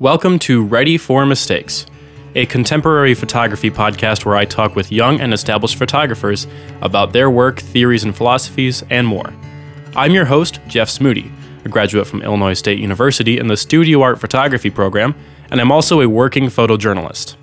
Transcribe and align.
Welcome 0.00 0.38
to 0.38 0.64
Ready 0.64 0.96
for 0.96 1.26
Mistakes, 1.26 1.84
a 2.34 2.46
contemporary 2.46 3.12
photography 3.12 3.70
podcast 3.70 4.24
where 4.24 4.34
I 4.34 4.46
talk 4.46 4.74
with 4.74 4.90
young 4.90 5.20
and 5.20 5.34
established 5.34 5.76
photographers 5.76 6.46
about 6.80 7.12
their 7.12 7.28
work, 7.28 7.60
theories, 7.60 8.02
and 8.02 8.16
philosophies, 8.16 8.82
and 8.88 9.06
more. 9.06 9.30
I'm 9.94 10.12
your 10.12 10.24
host, 10.24 10.58
Jeff 10.66 10.88
Smoody, 10.88 11.30
a 11.66 11.68
graduate 11.68 12.06
from 12.06 12.22
Illinois 12.22 12.54
State 12.54 12.78
University 12.78 13.36
in 13.36 13.48
the 13.48 13.58
Studio 13.58 14.00
Art 14.00 14.18
Photography 14.18 14.70
program, 14.70 15.14
and 15.50 15.60
I'm 15.60 15.70
also 15.70 16.00
a 16.00 16.08
working 16.08 16.44
photojournalist. 16.44 17.36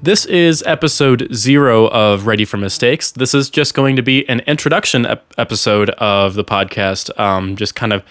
This 0.00 0.24
is 0.26 0.62
episode 0.66 1.34
zero 1.34 1.88
of 1.88 2.28
Ready 2.28 2.44
for 2.44 2.58
Mistakes. 2.58 3.10
This 3.10 3.34
is 3.34 3.50
just 3.50 3.74
going 3.74 3.96
to 3.96 4.02
be 4.02 4.24
an 4.28 4.38
introduction 4.46 5.04
ep- 5.04 5.34
episode 5.36 5.90
of 5.98 6.34
the 6.34 6.44
podcast, 6.44 7.10
um, 7.18 7.56
just 7.56 7.74
kind 7.74 7.92
of 7.92 8.04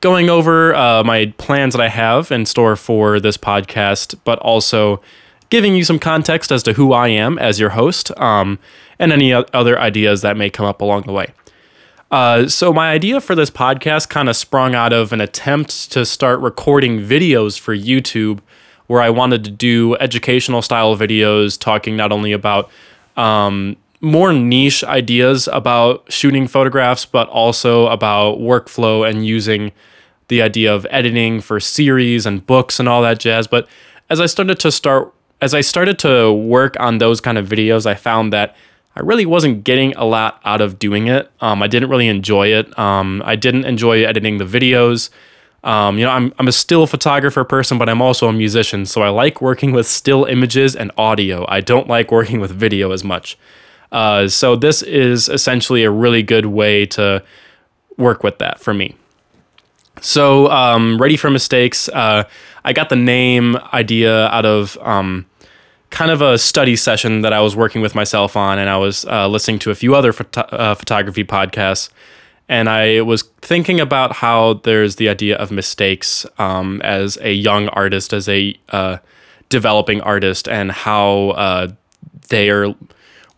going 0.00 0.30
over 0.30 0.74
uh, 0.74 1.04
my 1.04 1.32
plans 1.38 1.74
that 1.74 1.82
I 1.82 1.88
have 1.88 2.32
in 2.32 2.46
store 2.46 2.76
for 2.76 3.20
this 3.20 3.36
podcast, 3.36 4.18
but 4.24 4.38
also 4.40 5.00
giving 5.50 5.74
you 5.74 5.84
some 5.84 5.98
context 5.98 6.50
as 6.50 6.62
to 6.62 6.72
who 6.72 6.92
I 6.92 7.08
am 7.08 7.38
as 7.38 7.60
your 7.60 7.70
host 7.70 8.16
um, 8.18 8.58
and 8.98 9.12
any 9.12 9.32
other 9.32 9.78
ideas 9.78 10.22
that 10.22 10.36
may 10.36 10.48
come 10.48 10.66
up 10.66 10.80
along 10.80 11.02
the 11.02 11.12
way. 11.12 11.32
Uh, 12.10 12.48
so, 12.48 12.72
my 12.72 12.90
idea 12.90 13.20
for 13.20 13.36
this 13.36 13.50
podcast 13.50 14.08
kind 14.08 14.28
of 14.28 14.34
sprung 14.34 14.74
out 14.74 14.92
of 14.92 15.12
an 15.12 15.20
attempt 15.20 15.92
to 15.92 16.04
start 16.04 16.40
recording 16.40 16.98
videos 16.98 17.58
for 17.58 17.76
YouTube 17.76 18.40
where 18.88 19.00
I 19.00 19.10
wanted 19.10 19.44
to 19.44 19.52
do 19.52 19.94
educational 19.96 20.62
style 20.62 20.96
videos 20.96 21.56
talking 21.56 21.96
not 21.96 22.10
only 22.10 22.32
about 22.32 22.68
um, 23.16 23.76
more 24.00 24.32
niche 24.32 24.82
ideas 24.82 25.48
about 25.52 26.10
shooting 26.10 26.48
photographs, 26.48 27.04
but 27.04 27.28
also 27.28 27.86
about 27.86 28.38
workflow 28.38 29.08
and 29.08 29.24
using 29.24 29.70
the 30.30 30.40
idea 30.40 30.74
of 30.74 30.86
editing 30.90 31.42
for 31.42 31.60
series 31.60 32.24
and 32.24 32.46
books 32.46 32.80
and 32.80 32.88
all 32.88 33.02
that 33.02 33.18
jazz. 33.18 33.46
But 33.46 33.68
as 34.08 34.20
I 34.20 34.26
started 34.26 34.58
to 34.60 34.72
start, 34.72 35.12
as 35.42 35.52
I 35.52 35.60
started 35.60 35.98
to 36.00 36.32
work 36.32 36.76
on 36.80 36.98
those 36.98 37.20
kind 37.20 37.36
of 37.36 37.46
videos, 37.46 37.84
I 37.84 37.94
found 37.94 38.32
that 38.32 38.56
I 38.96 39.00
really 39.00 39.26
wasn't 39.26 39.64
getting 39.64 39.94
a 39.96 40.04
lot 40.04 40.40
out 40.44 40.60
of 40.60 40.78
doing 40.78 41.08
it. 41.08 41.30
Um, 41.40 41.62
I 41.62 41.66
didn't 41.66 41.90
really 41.90 42.08
enjoy 42.08 42.48
it. 42.48 42.76
Um, 42.78 43.22
I 43.24 43.36
didn't 43.36 43.64
enjoy 43.64 44.04
editing 44.04 44.38
the 44.38 44.44
videos. 44.44 45.10
Um, 45.62 45.98
you 45.98 46.06
know, 46.06 46.12
I'm, 46.12 46.32
I'm 46.38 46.48
a 46.48 46.52
still 46.52 46.86
photographer 46.86 47.44
person, 47.44 47.76
but 47.76 47.88
I'm 47.88 48.00
also 48.00 48.28
a 48.28 48.32
musician. 48.32 48.86
So 48.86 49.02
I 49.02 49.10
like 49.10 49.42
working 49.42 49.72
with 49.72 49.86
still 49.86 50.24
images 50.24 50.74
and 50.74 50.90
audio. 50.96 51.44
I 51.48 51.60
don't 51.60 51.86
like 51.86 52.10
working 52.10 52.40
with 52.40 52.50
video 52.50 52.92
as 52.92 53.04
much. 53.04 53.36
Uh, 53.92 54.28
so 54.28 54.56
this 54.56 54.82
is 54.82 55.28
essentially 55.28 55.84
a 55.84 55.90
really 55.90 56.22
good 56.22 56.46
way 56.46 56.86
to 56.86 57.22
work 57.96 58.22
with 58.22 58.38
that 58.38 58.60
for 58.60 58.72
me. 58.72 58.96
So, 60.00 60.50
um, 60.50 61.00
Ready 61.00 61.16
for 61.16 61.30
Mistakes, 61.30 61.88
uh, 61.88 62.24
I 62.64 62.72
got 62.72 62.88
the 62.88 62.96
name 62.96 63.56
idea 63.72 64.26
out 64.28 64.46
of 64.46 64.78
um, 64.80 65.26
kind 65.90 66.10
of 66.10 66.22
a 66.22 66.38
study 66.38 66.76
session 66.76 67.22
that 67.22 67.32
I 67.32 67.40
was 67.40 67.54
working 67.54 67.82
with 67.82 67.94
myself 67.94 68.36
on, 68.36 68.58
and 68.58 68.70
I 68.70 68.76
was 68.76 69.04
uh, 69.04 69.28
listening 69.28 69.58
to 69.60 69.70
a 69.70 69.74
few 69.74 69.94
other 69.94 70.14
uh, 70.36 70.74
photography 70.74 71.24
podcasts. 71.24 71.90
And 72.48 72.68
I 72.68 73.02
was 73.02 73.22
thinking 73.42 73.78
about 73.78 74.12
how 74.16 74.54
there's 74.64 74.96
the 74.96 75.08
idea 75.08 75.36
of 75.36 75.52
mistakes 75.52 76.26
um, 76.38 76.80
as 76.82 77.16
a 77.20 77.32
young 77.32 77.68
artist, 77.68 78.12
as 78.12 78.28
a 78.28 78.58
uh, 78.70 78.98
developing 79.50 80.00
artist, 80.00 80.48
and 80.48 80.72
how 80.72 81.30
uh, 81.30 81.68
they 82.28 82.50
are 82.50 82.74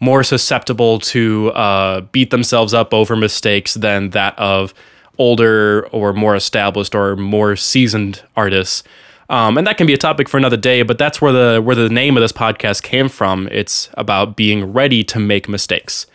more 0.00 0.22
susceptible 0.22 0.98
to 0.98 1.50
uh, 1.50 2.00
beat 2.12 2.30
themselves 2.30 2.72
up 2.72 2.94
over 2.94 3.14
mistakes 3.14 3.74
than 3.74 4.10
that 4.10 4.38
of 4.38 4.72
older 5.18 5.86
or 5.88 6.12
more 6.12 6.34
established 6.34 6.94
or 6.94 7.16
more 7.16 7.56
seasoned 7.56 8.22
artists. 8.36 8.82
Um, 9.28 9.56
and 9.56 9.66
that 9.66 9.78
can 9.78 9.86
be 9.86 9.94
a 9.94 9.98
topic 9.98 10.28
for 10.28 10.36
another 10.36 10.56
day, 10.56 10.82
but 10.82 10.98
that's 10.98 11.22
where 11.22 11.32
the 11.32 11.62
where 11.62 11.76
the 11.76 11.88
name 11.88 12.16
of 12.16 12.20
this 12.20 12.32
podcast 12.32 12.82
came 12.82 13.08
from. 13.08 13.48
It's 13.50 13.88
about 13.94 14.36
being 14.36 14.72
ready 14.72 15.02
to 15.04 15.18
make 15.18 15.48
mistakes. 15.48 16.06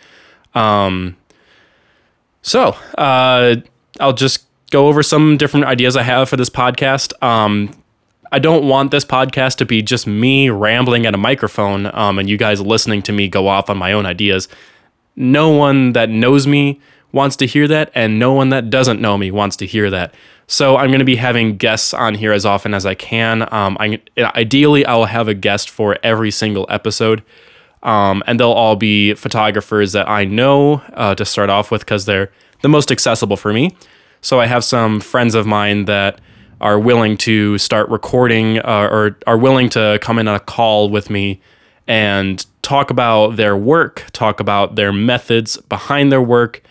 Um, 0.53 1.17
so 2.41 2.75
uh, 2.97 3.55
I'll 3.99 4.13
just 4.13 4.45
go 4.71 4.87
over 4.87 5.01
some 5.01 5.37
different 5.37 5.65
ideas 5.65 5.95
I 5.95 6.03
have 6.03 6.29
for 6.29 6.37
this 6.37 6.49
podcast. 6.49 7.11
Um, 7.23 7.71
I 8.31 8.39
don't 8.39 8.67
want 8.67 8.91
this 8.91 9.05
podcast 9.05 9.55
to 9.57 9.65
be 9.65 9.81
just 9.81 10.05
me 10.05 10.49
rambling 10.49 11.05
at 11.05 11.13
a 11.13 11.17
microphone 11.17 11.87
um, 11.93 12.19
and 12.19 12.29
you 12.29 12.37
guys 12.37 12.59
listening 12.59 13.01
to 13.03 13.11
me 13.11 13.27
go 13.27 13.47
off 13.47 13.69
on 13.69 13.77
my 13.77 13.93
own 13.93 14.05
ideas. 14.05 14.47
No 15.15 15.49
one 15.49 15.93
that 15.93 16.09
knows 16.09 16.45
me 16.45 16.79
wants 17.11 17.35
to 17.37 17.47
hear 17.47 17.67
that, 17.67 17.91
and 17.95 18.19
no 18.19 18.33
one 18.33 18.49
that 18.49 18.69
doesn't 18.69 19.01
know 19.01 19.17
me 19.17 19.31
wants 19.31 19.55
to 19.57 19.65
hear 19.65 19.89
that. 19.89 20.13
So 20.47 20.77
I'm 20.77 20.87
going 20.87 20.99
to 20.99 21.05
be 21.05 21.17
having 21.17 21.57
guests 21.57 21.93
on 21.93 22.15
here 22.15 22.31
as 22.31 22.45
often 22.45 22.73
as 22.73 22.85
I 22.85 22.95
can. 22.95 23.53
Um, 23.53 23.77
I, 23.79 24.01
ideally, 24.17 24.85
I'll 24.85 25.05
have 25.05 25.27
a 25.27 25.33
guest 25.33 25.69
for 25.69 25.97
every 26.03 26.31
single 26.31 26.65
episode. 26.69 27.23
Um, 27.83 28.23
and 28.25 28.39
they'll 28.39 28.51
all 28.51 28.75
be 28.75 29.13
photographers 29.13 29.91
that 29.91 30.09
I 30.09 30.25
know 30.25 30.81
uh, 30.93 31.15
to 31.15 31.25
start 31.25 31.49
off 31.49 31.69
with 31.69 31.81
because 31.81 32.05
they're 32.05 32.31
the 32.61 32.69
most 32.69 32.91
accessible 32.91 33.37
for 33.37 33.53
me. 33.53 33.75
So 34.21 34.39
I 34.39 34.47
have 34.47 34.63
some 34.63 34.99
friends 34.99 35.35
of 35.35 35.45
mine 35.45 35.85
that 35.85 36.19
are 36.59 36.79
willing 36.79 37.17
to 37.17 37.57
start 37.57 37.87
recording 37.89 38.57
uh, 38.59 38.89
or 38.91 39.17
are 39.27 39.37
willing 39.37 39.69
to 39.69 39.99
come 40.01 40.17
in 40.17 40.27
on 40.27 40.35
a 40.35 40.39
call 40.39 40.89
with 40.89 41.09
me 41.09 41.39
and 41.87 42.45
talk 42.61 42.89
about 42.89 43.35
their 43.35 43.55
work, 43.55 44.05
talk 44.11 44.39
about 44.39 44.75
their 44.75 44.91
methods 44.91 45.57
behind 45.57 46.11
their 46.11 46.21
work, 46.21 46.63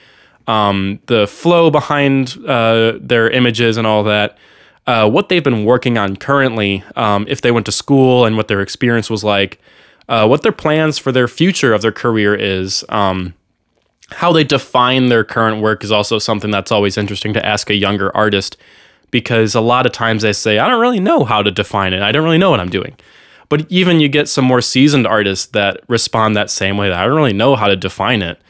um, 0.47 1.01
the 1.07 1.27
flow 1.27 1.71
behind 1.71 2.37
uh, 2.47 2.99
their 3.01 3.29
images 3.31 3.77
and 3.77 3.87
all 3.87 4.05
that. 4.05 4.37
Uh, 4.87 5.09
what 5.09 5.29
they've 5.29 5.43
been 5.43 5.65
working 5.65 5.99
on 5.99 6.17
currently, 6.17 6.85
um, 6.95 7.27
if 7.29 7.41
they 7.41 7.51
went 7.51 7.67
to 7.67 7.73
school 7.73 8.25
and 8.25 8.37
what 8.37 8.47
their 8.47 8.61
experience 8.61 9.11
was 9.11 9.25
like, 9.25 9.61
uh, 10.09 10.27
what 10.27 10.43
their 10.43 10.53
plans 10.53 10.99
for 10.99 11.11
their 11.11 11.27
future 11.27 11.75
of 11.75 11.83
their 11.83 11.93
career 11.93 12.35
is. 12.35 12.85
Um, 12.89 13.35
how 14.13 14.33
they 14.33 14.45
define 14.45 15.09
their 15.09 15.25
current 15.25 15.61
work 15.61 15.83
is 15.83 15.91
also 15.91 16.21
something 16.21 16.53
that's 16.53 16.71
always 16.71 16.97
interesting 16.97 17.33
to 17.35 17.45
ask 17.45 17.69
a 17.71 17.75
younger 17.75 18.17
artist 18.17 18.57
because 19.11 19.55
a 19.55 19.61
lot 19.61 19.87
of 19.87 19.93
times 19.93 20.23
they 20.23 20.33
say, 20.33 20.59
I 20.59 20.69
don't 20.69 20.81
really 20.81 21.01
know 21.01 21.25
how 21.25 21.43
to 21.43 21.51
define 21.51 21.93
it. 21.93 22.03
I 22.03 22.13
don't 22.13 22.25
really 22.25 22.39
know 22.39 22.51
what 22.51 22.61
I'm 22.61 22.71
doing. 22.71 22.97
But 23.49 23.71
even 23.71 24.01
you 24.01 24.09
get 24.09 24.29
some 24.29 24.45
more 24.45 24.61
seasoned 24.61 25.07
artists 25.07 25.47
that 25.47 25.81
respond 25.89 26.37
that 26.37 26.51
same 26.51 26.77
way. 26.77 26.89
That 26.89 26.99
I 26.99 27.07
don't 27.07 27.17
really 27.17 27.33
know 27.33 27.57
how 27.57 27.69
to 27.69 27.77
define 27.77 28.23
it. 28.23 28.41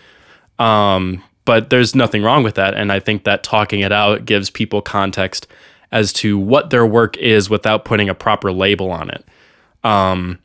Um, 0.58 1.22
but 1.46 1.70
there's 1.70 1.94
nothing 1.94 2.22
wrong 2.22 2.42
with 2.42 2.56
that. 2.56 2.74
And 2.74 2.92
I 2.92 3.00
think 3.00 3.24
that 3.24 3.42
talking 3.42 3.80
it 3.80 3.92
out 3.92 4.26
gives 4.26 4.50
people 4.50 4.82
context 4.82 5.46
as 5.90 6.12
to 6.12 6.38
what 6.38 6.68
their 6.68 6.84
work 6.84 7.16
is 7.16 7.48
without 7.48 7.86
putting 7.86 8.10
a 8.10 8.14
proper 8.14 8.52
label 8.52 8.90
on 8.90 9.08
it. 9.08 9.24
Um, 9.82 10.40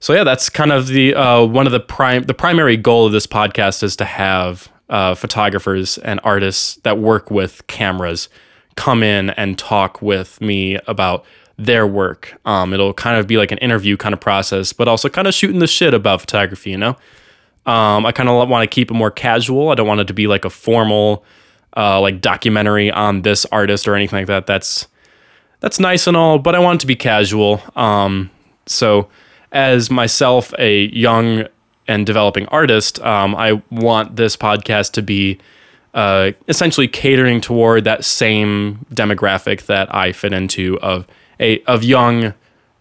so 0.00 0.12
yeah, 0.12 0.24
that's 0.24 0.50
kind 0.50 0.72
of 0.72 0.88
the 0.88 1.14
uh, 1.14 1.44
one 1.44 1.66
of 1.66 1.72
the 1.72 1.80
prime 1.80 2.24
the 2.24 2.34
primary 2.34 2.76
goal 2.76 3.06
of 3.06 3.12
this 3.12 3.26
podcast 3.26 3.82
is 3.82 3.94
to 3.96 4.04
have 4.04 4.68
uh, 4.90 5.14
photographers 5.14 5.96
and 5.98 6.20
artists 6.24 6.74
that 6.82 6.98
work 6.98 7.30
with 7.30 7.64
cameras 7.68 8.28
come 8.74 9.02
in 9.02 9.30
and 9.30 9.56
talk 9.56 10.02
with 10.02 10.40
me 10.40 10.76
about 10.88 11.24
their 11.56 11.86
work. 11.86 12.36
Um, 12.44 12.72
it'll 12.72 12.92
kind 12.92 13.16
of 13.16 13.28
be 13.28 13.36
like 13.36 13.52
an 13.52 13.58
interview 13.58 13.96
kind 13.96 14.12
of 14.12 14.20
process, 14.20 14.72
but 14.72 14.88
also 14.88 15.08
kind 15.08 15.28
of 15.28 15.34
shooting 15.34 15.60
the 15.60 15.68
shit 15.68 15.94
about 15.94 16.20
photography. 16.20 16.70
You 16.70 16.78
know, 16.78 16.96
um, 17.66 18.04
I 18.04 18.12
kind 18.12 18.28
of 18.28 18.48
want 18.48 18.68
to 18.68 18.72
keep 18.72 18.90
it 18.90 18.94
more 18.94 19.10
casual. 19.10 19.70
I 19.70 19.74
don't 19.74 19.86
want 19.86 20.00
it 20.00 20.08
to 20.08 20.14
be 20.14 20.26
like 20.26 20.44
a 20.44 20.50
formal 20.50 21.24
uh, 21.76 22.00
like 22.00 22.20
documentary 22.20 22.90
on 22.90 23.22
this 23.22 23.44
artist 23.46 23.86
or 23.86 23.94
anything 23.94 24.20
like 24.20 24.26
that. 24.26 24.46
That's 24.46 24.88
that's 25.60 25.78
nice 25.78 26.06
and 26.08 26.16
all, 26.16 26.38
but 26.38 26.56
I 26.56 26.58
want 26.58 26.76
it 26.76 26.80
to 26.80 26.86
be 26.88 26.96
casual. 26.96 27.62
Um, 27.76 28.30
so 28.66 29.08
as 29.52 29.90
myself, 29.90 30.52
a 30.58 30.86
young 30.88 31.44
and 31.86 32.04
developing 32.04 32.46
artist, 32.46 33.00
um, 33.00 33.36
I 33.36 33.62
want 33.70 34.16
this 34.16 34.36
podcast 34.36 34.92
to 34.92 35.02
be 35.02 35.38
uh, 35.94 36.32
essentially 36.48 36.88
catering 36.88 37.40
toward 37.40 37.84
that 37.84 38.04
same 38.04 38.84
demographic 38.92 39.66
that 39.66 39.94
I 39.94 40.12
fit 40.12 40.32
into 40.32 40.80
of 40.80 41.06
a 41.38 41.62
of 41.64 41.84
young 41.84 42.34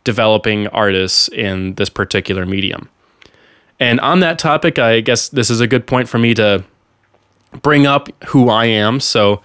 developing 0.03 0.67
artists 0.67 1.27
in 1.27 1.75
this 1.75 1.89
particular 1.89 2.45
medium. 2.45 2.89
And 3.81 3.99
on 3.99 4.19
that 4.19 4.37
topic, 4.37 4.77
I 4.77 5.01
guess 5.01 5.27
this 5.27 5.49
is 5.49 5.59
a 5.59 5.65
good 5.65 5.87
point 5.87 6.07
for 6.07 6.19
me 6.19 6.35
to 6.35 6.63
bring 7.63 7.87
up 7.87 8.09
who 8.25 8.47
I 8.47 8.65
am. 8.65 8.99
So, 8.99 9.41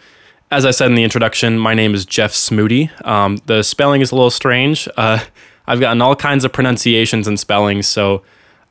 as 0.50 0.66
I 0.66 0.72
said 0.72 0.90
in 0.90 0.94
the 0.94 1.02
introduction, 1.02 1.58
my 1.58 1.72
name 1.72 1.94
is 1.94 2.04
Jeff 2.04 2.32
Smoody. 2.32 2.90
Um, 3.06 3.38
the 3.46 3.62
spelling 3.62 4.02
is 4.02 4.12
a 4.12 4.14
little 4.14 4.30
strange. 4.30 4.88
Uh, 4.98 5.24
I've 5.66 5.80
gotten 5.80 6.02
all 6.02 6.14
kinds 6.14 6.44
of 6.44 6.52
pronunciations 6.52 7.26
and 7.26 7.40
spellings, 7.40 7.86
so 7.86 8.22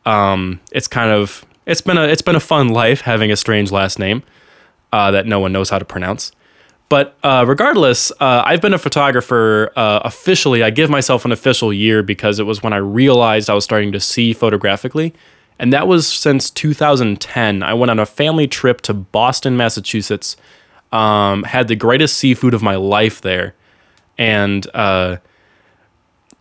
um, 0.05 0.61
it's 0.71 0.87
kind 0.87 1.09
of 1.09 1.43
it's 1.65 1.81
been 1.81 1.97
a 1.97 2.03
it's 2.03 2.21
been 2.21 2.35
a 2.35 2.39
fun 2.39 2.69
life 2.69 3.01
having 3.01 3.31
a 3.31 3.35
strange 3.35 3.71
last 3.71 3.97
name 3.97 4.21
uh, 4.93 5.09
that 5.09 5.25
no 5.25 5.39
one 5.39 5.51
knows 5.51 5.71
how 5.71 5.79
to 5.79 5.85
pronounce. 5.85 6.31
But 6.89 7.17
uh, 7.23 7.43
regardless, 7.47 8.11
uh, 8.19 8.43
I've 8.45 8.61
been 8.61 8.75
a 8.75 8.77
photographer 8.77 9.71
uh, 9.75 10.01
officially. 10.03 10.61
I 10.61 10.69
give 10.69 10.91
myself 10.91 11.25
an 11.25 11.31
official 11.31 11.73
year 11.73 12.03
because 12.03 12.37
it 12.37 12.43
was 12.43 12.61
when 12.61 12.71
I 12.71 12.77
realized 12.77 13.49
I 13.49 13.55
was 13.55 13.63
starting 13.63 13.91
to 13.93 13.99
see 13.99 14.31
photographically. 14.31 15.15
And 15.57 15.71
that 15.71 15.87
was 15.87 16.07
since 16.07 16.49
2010. 16.49 17.63
I 17.63 17.73
went 17.73 17.89
on 17.89 17.99
a 17.99 18.05
family 18.05 18.47
trip 18.47 18.81
to 18.81 18.93
Boston, 18.93 19.55
Massachusetts, 19.55 20.35
um, 20.91 21.43
had 21.43 21.67
the 21.67 21.75
greatest 21.75 22.17
seafood 22.17 22.53
of 22.53 22.61
my 22.61 22.75
life 22.75 23.21
there 23.21 23.55
and 24.17 24.67
uh, 24.73 25.17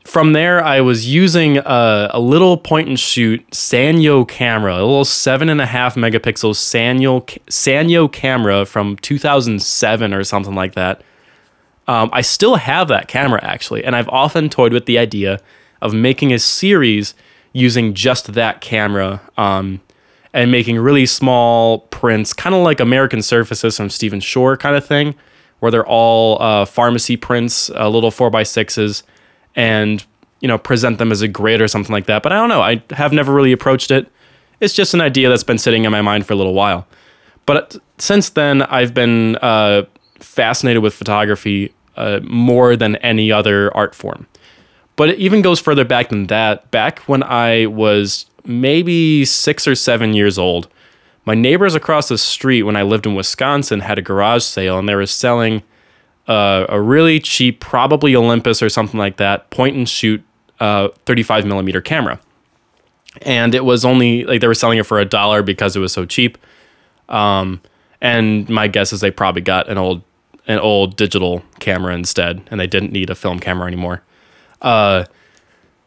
from 0.04 0.32
there, 0.32 0.62
I 0.62 0.80
was 0.80 1.12
using 1.12 1.58
a, 1.58 2.10
a, 2.12 2.20
little 2.20 2.56
point 2.56 2.88
and 2.88 3.00
shoot 3.00 3.48
Sanyo 3.50 4.28
camera, 4.28 4.74
a 4.74 4.84
little 4.84 5.04
seven 5.04 5.48
and 5.48 5.60
a 5.60 5.66
half 5.66 5.94
megapixel 5.94 6.54
Sanyo 6.54 7.24
Sanyo 7.46 8.12
camera 8.12 8.66
from 8.66 8.96
2007 8.96 10.12
or 10.12 10.22
something 10.24 10.54
like 10.54 10.74
that. 10.74 11.02
Um, 11.86 12.10
I 12.12 12.20
still 12.20 12.56
have 12.56 12.88
that 12.88 13.08
camera 13.08 13.40
actually, 13.42 13.84
and 13.84 13.96
I've 13.96 14.08
often 14.08 14.48
toyed 14.48 14.72
with 14.72 14.86
the 14.86 14.98
idea 14.98 15.40
of 15.80 15.94
making 15.94 16.32
a 16.32 16.38
series 16.38 17.14
using 17.54 17.94
just 17.94 18.34
that 18.34 18.60
camera 18.60 19.22
um, 19.38 19.80
and 20.34 20.50
making 20.50 20.78
really 20.78 21.06
small 21.06 21.78
prints, 21.78 22.34
kind 22.34 22.54
of 22.54 22.62
like 22.62 22.80
American 22.80 23.22
Surfaces 23.22 23.78
from 23.78 23.88
Stephen 23.88 24.20
Shore 24.20 24.58
kind 24.58 24.76
of 24.76 24.84
thing, 24.84 25.14
where 25.60 25.70
they're 25.70 25.86
all 25.86 26.42
uh, 26.42 26.66
pharmacy 26.66 27.16
prints, 27.16 27.70
uh, 27.70 27.88
little 27.88 28.10
four 28.10 28.28
by 28.28 28.42
sixes 28.42 29.02
and 29.56 30.04
you 30.40 30.48
know 30.48 30.58
present 30.58 30.98
them 30.98 31.12
as 31.12 31.22
a 31.22 31.28
grid 31.28 31.62
or 31.62 31.68
something 31.68 31.92
like 31.92 32.06
that. 32.06 32.22
But 32.22 32.32
I 32.32 32.36
don't 32.36 32.50
know. 32.50 32.60
I 32.60 32.82
have 32.90 33.12
never 33.12 33.32
really 33.32 33.52
approached 33.52 33.90
it. 33.90 34.10
It's 34.60 34.74
just 34.74 34.92
an 34.92 35.00
idea 35.00 35.28
that's 35.28 35.44
been 35.44 35.58
sitting 35.58 35.84
in 35.84 35.92
my 35.92 36.02
mind 36.02 36.26
for 36.26 36.34
a 36.34 36.36
little 36.36 36.54
while. 36.54 36.86
But 37.46 37.76
since 37.98 38.30
then, 38.30 38.62
I've 38.62 38.94
been 38.94 39.36
uh, 39.36 39.84
fascinated 40.18 40.82
with 40.82 40.94
photography 40.94 41.72
uh, 41.96 42.20
more 42.22 42.76
than 42.76 42.96
any 42.96 43.30
other 43.30 43.74
art 43.76 43.94
form. 43.94 44.26
But 44.96 45.10
it 45.10 45.18
even 45.18 45.42
goes 45.42 45.60
further 45.60 45.84
back 45.84 46.10
than 46.10 46.28
that. 46.28 46.70
Back 46.70 47.00
when 47.00 47.22
I 47.22 47.66
was 47.66 48.26
maybe 48.44 49.24
six 49.24 49.66
or 49.66 49.74
seven 49.74 50.14
years 50.14 50.38
old, 50.38 50.68
my 51.24 51.34
neighbors 51.34 51.74
across 51.74 52.08
the 52.08 52.18
street 52.18 52.62
when 52.62 52.76
I 52.76 52.82
lived 52.82 53.06
in 53.06 53.14
Wisconsin 53.14 53.80
had 53.80 53.98
a 53.98 54.02
garage 54.02 54.44
sale 54.44 54.78
and 54.78 54.88
they 54.88 54.94
were 54.94 55.06
selling 55.06 55.62
uh, 56.28 56.66
a 56.68 56.80
really 56.80 57.18
cheap, 57.18 57.60
probably 57.60 58.14
Olympus 58.14 58.62
or 58.62 58.68
something 58.68 58.98
like 58.98 59.16
that, 59.16 59.50
point 59.50 59.76
and 59.76 59.88
shoot 59.88 60.22
uh, 60.60 60.88
35 61.06 61.46
millimeter 61.46 61.80
camera. 61.80 62.20
And 63.22 63.54
it 63.54 63.64
was 63.64 63.84
only 63.84 64.24
like 64.24 64.40
they 64.40 64.46
were 64.46 64.54
selling 64.54 64.78
it 64.78 64.86
for 64.86 64.98
a 64.98 65.04
dollar 65.04 65.42
because 65.42 65.76
it 65.76 65.80
was 65.80 65.92
so 65.92 66.04
cheap. 66.04 66.38
Um, 67.08 67.60
and 68.00 68.48
my 68.48 68.68
guess 68.68 68.92
is 68.92 69.00
they 69.00 69.10
probably 69.10 69.42
got 69.42 69.68
an 69.68 69.78
old 69.78 70.02
an 70.46 70.58
old 70.58 70.96
digital 70.96 71.42
camera 71.58 71.94
instead, 71.94 72.42
and 72.50 72.60
they 72.60 72.66
didn't 72.66 72.92
need 72.92 73.08
a 73.08 73.14
film 73.14 73.40
camera 73.40 73.66
anymore. 73.66 74.02
Uh, 74.60 75.04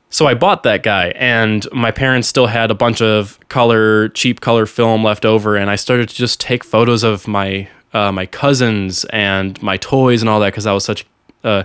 so 0.09 0.25
I 0.25 0.33
bought 0.35 0.63
that 0.63 0.83
guy, 0.83 1.09
and 1.15 1.67
my 1.73 1.91
parents 1.91 2.27
still 2.27 2.47
had 2.47 2.71
a 2.71 2.75
bunch 2.75 3.01
of 3.01 3.39
color, 3.49 4.09
cheap 4.09 4.39
color 4.39 4.65
film 4.65 5.03
left 5.03 5.25
over, 5.25 5.55
and 5.57 5.69
I 5.69 5.75
started 5.75 6.09
to 6.09 6.15
just 6.15 6.39
take 6.39 6.63
photos 6.63 7.03
of 7.03 7.27
my 7.27 7.67
uh, 7.93 8.11
my 8.11 8.25
cousins 8.25 9.05
and 9.05 9.61
my 9.61 9.77
toys 9.77 10.21
and 10.21 10.29
all 10.29 10.39
that 10.39 10.47
because 10.47 10.65
I 10.65 10.73
was 10.73 10.85
such 10.85 11.05
uh, 11.43 11.63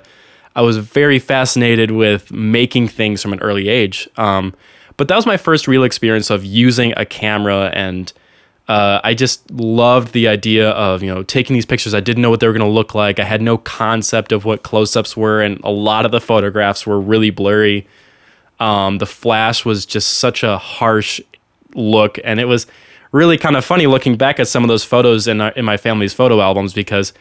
I 0.54 0.62
was 0.62 0.78
very 0.78 1.18
fascinated 1.18 1.90
with 1.92 2.32
making 2.32 2.88
things 2.88 3.22
from 3.22 3.32
an 3.32 3.40
early 3.40 3.68
age. 3.68 4.08
Um, 4.16 4.54
but 4.96 5.08
that 5.08 5.16
was 5.16 5.26
my 5.26 5.36
first 5.36 5.66
real 5.66 5.84
experience 5.84 6.30
of 6.30 6.44
using 6.44 6.92
a 6.96 7.04
camera 7.04 7.70
and 7.74 8.12
uh, 8.68 9.00
I 9.02 9.14
just 9.14 9.50
loved 9.50 10.12
the 10.12 10.28
idea 10.28 10.70
of 10.70 11.02
you 11.02 11.12
know 11.12 11.22
taking 11.22 11.54
these 11.54 11.66
pictures. 11.66 11.94
I 11.94 12.00
didn't 12.00 12.22
know 12.22 12.30
what 12.30 12.40
they 12.40 12.46
were 12.46 12.52
going 12.52 12.66
to 12.66 12.72
look 12.72 12.94
like. 12.94 13.18
I 13.18 13.24
had 13.24 13.42
no 13.42 13.58
concept 13.58 14.32
of 14.32 14.44
what 14.44 14.62
close-ups 14.62 15.16
were, 15.16 15.42
and 15.42 15.60
a 15.64 15.70
lot 15.70 16.04
of 16.04 16.12
the 16.12 16.20
photographs 16.20 16.86
were 16.86 17.00
really 17.00 17.30
blurry. 17.30 17.86
Um, 18.60 18.98
the 18.98 19.06
flash 19.06 19.64
was 19.64 19.84
just 19.84 20.18
such 20.18 20.42
a 20.42 20.58
harsh 20.58 21.20
look, 21.74 22.18
and 22.22 22.38
it 22.38 22.44
was 22.44 22.66
really 23.12 23.36
kind 23.36 23.56
of 23.56 23.64
funny 23.64 23.86
looking 23.86 24.16
back 24.16 24.40
at 24.40 24.48
some 24.48 24.64
of 24.64 24.68
those 24.68 24.82
photos 24.82 25.28
in, 25.28 25.40
our, 25.40 25.50
in 25.50 25.64
my 25.64 25.76
family's 25.76 26.14
photo 26.14 26.40
albums 26.40 26.72
because, 26.72 27.12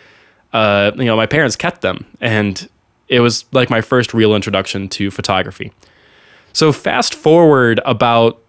uh, 0.54 0.92
you 0.96 1.06
know, 1.06 1.18
my 1.18 1.26
parents 1.26 1.56
kept 1.56 1.82
them. 1.82 2.06
And 2.22 2.68
it 3.10 3.20
was 3.20 3.46
like 3.52 3.70
my 3.70 3.82
first 3.82 4.14
real 4.14 4.34
introduction 4.34 4.88
to 4.90 5.12
photography. 5.12 5.72
So 6.54 6.72
fast 6.72 7.14
forward 7.14 7.82
about 7.86 8.41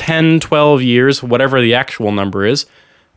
10, 0.00 0.40
12 0.40 0.80
years, 0.80 1.22
whatever 1.22 1.60
the 1.60 1.74
actual 1.74 2.10
number 2.10 2.46
is, 2.46 2.64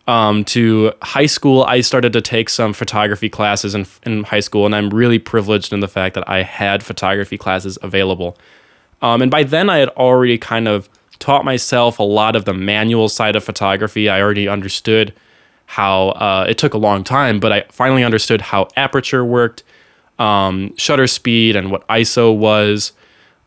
um, 0.05 0.43
to 0.43 0.91
high 1.01 1.27
school, 1.27 1.63
I 1.63 1.79
started 1.79 2.11
to 2.11 2.19
take 2.19 2.49
some 2.49 2.73
photography 2.73 3.29
classes 3.29 3.73
in, 3.73 3.85
in 4.05 4.25
high 4.25 4.41
school, 4.41 4.65
and 4.65 4.75
I'm 4.75 4.89
really 4.89 5.17
privileged 5.17 5.71
in 5.71 5.79
the 5.79 5.87
fact 5.87 6.13
that 6.15 6.27
I 6.27 6.43
had 6.43 6.83
photography 6.83 7.37
classes 7.37 7.77
available. 7.81 8.37
Um, 9.01 9.21
and 9.21 9.31
by 9.31 9.43
then, 9.43 9.69
I 9.69 9.77
had 9.77 9.87
already 9.91 10.37
kind 10.37 10.67
of 10.67 10.89
taught 11.19 11.45
myself 11.45 11.99
a 11.99 12.03
lot 12.03 12.35
of 12.35 12.43
the 12.43 12.53
manual 12.53 13.07
side 13.07 13.37
of 13.37 13.45
photography. 13.45 14.09
I 14.09 14.19
already 14.21 14.49
understood 14.49 15.13
how 15.67 16.09
uh, 16.09 16.47
it 16.49 16.57
took 16.57 16.73
a 16.73 16.77
long 16.77 17.05
time, 17.05 17.39
but 17.39 17.53
I 17.53 17.61
finally 17.71 18.03
understood 18.03 18.41
how 18.41 18.67
aperture 18.75 19.23
worked, 19.23 19.63
um, 20.19 20.75
shutter 20.75 21.07
speed, 21.07 21.55
and 21.55 21.71
what 21.71 21.87
ISO 21.87 22.37
was. 22.37 22.91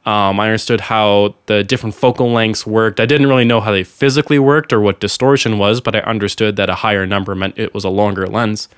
Um, 0.07 0.39
I 0.39 0.47
understood 0.47 0.83
how 0.83 1.35
the 1.47 1.65
different 1.65 1.95
focal 1.95 2.31
lengths 2.31 2.65
worked. 2.65 3.01
I 3.01 3.07
didn't 3.07 3.27
really 3.27 3.45
know 3.45 3.61
how 3.61 3.73
they 3.73 3.83
physically 3.83 4.39
worked 4.39 4.73
or 4.73 4.81
what 4.81 5.01
distortion 5.01 5.59
was, 5.59 5.81
but 5.81 5.97
I 5.97 6.01
understood 6.01 6.57
that 6.57 6.71
a 6.71 6.77
higher 6.77 7.07
number 7.07 7.35
meant 7.35 7.59
it 7.59 7.75
was 7.75 7.85
a 7.85 7.89
longer 7.89 8.27
lens. 8.27 8.69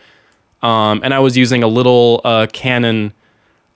Um, 0.62 1.02
and 1.04 1.12
I 1.12 1.18
was 1.18 1.36
using 1.36 1.62
a 1.62 1.68
little 1.68 2.22
uh, 2.24 2.46
Canon 2.52 3.12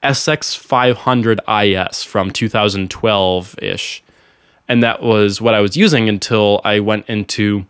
SX500 0.03 1.91
IS 1.91 2.03
from 2.03 2.31
2012 2.31 3.55
ish 3.63 4.03
and 4.73 4.83
that 4.83 5.03
was 5.03 5.41
what 5.41 5.55
I 5.55 5.61
was 5.61 5.77
using 5.77 6.09
until 6.09 6.63
I 6.65 6.81
went 6.81 7.07
into 7.07 7.67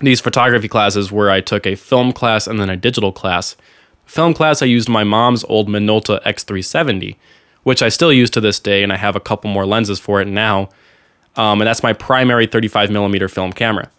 these 0.00 0.20
photography 0.20 0.66
classes 0.66 1.12
where 1.12 1.30
I 1.30 1.40
took 1.40 1.64
a 1.64 1.76
film 1.76 2.12
class 2.12 2.48
and 2.48 2.58
then 2.58 2.68
a 2.68 2.76
digital 2.76 3.12
class. 3.12 3.56
Film 4.04 4.34
class, 4.34 4.60
I 4.60 4.66
used 4.66 4.88
my 4.88 5.04
mom's 5.04 5.44
old 5.44 5.68
Minolta 5.68 6.22
X370, 6.24 7.16
which 7.62 7.82
I 7.82 7.88
still 7.88 8.12
use 8.12 8.30
to 8.30 8.40
this 8.40 8.60
day, 8.60 8.82
and 8.82 8.92
I 8.92 8.96
have 8.96 9.16
a 9.16 9.20
couple 9.20 9.50
more 9.50 9.66
lenses 9.66 9.98
for 9.98 10.20
it 10.20 10.26
now. 10.26 10.68
Um, 11.36 11.60
and 11.60 11.68
that's 11.68 11.82
my 11.82 11.92
primary 11.92 12.46
35 12.46 12.90
millimeter 12.90 13.28
film 13.28 13.52
camera. 13.52 13.90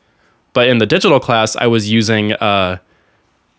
But 0.53 0.67
in 0.67 0.79
the 0.79 0.85
digital 0.85 1.19
class, 1.19 1.55
I 1.55 1.67
was 1.67 1.89
using 1.89 2.33
uh, 2.33 2.79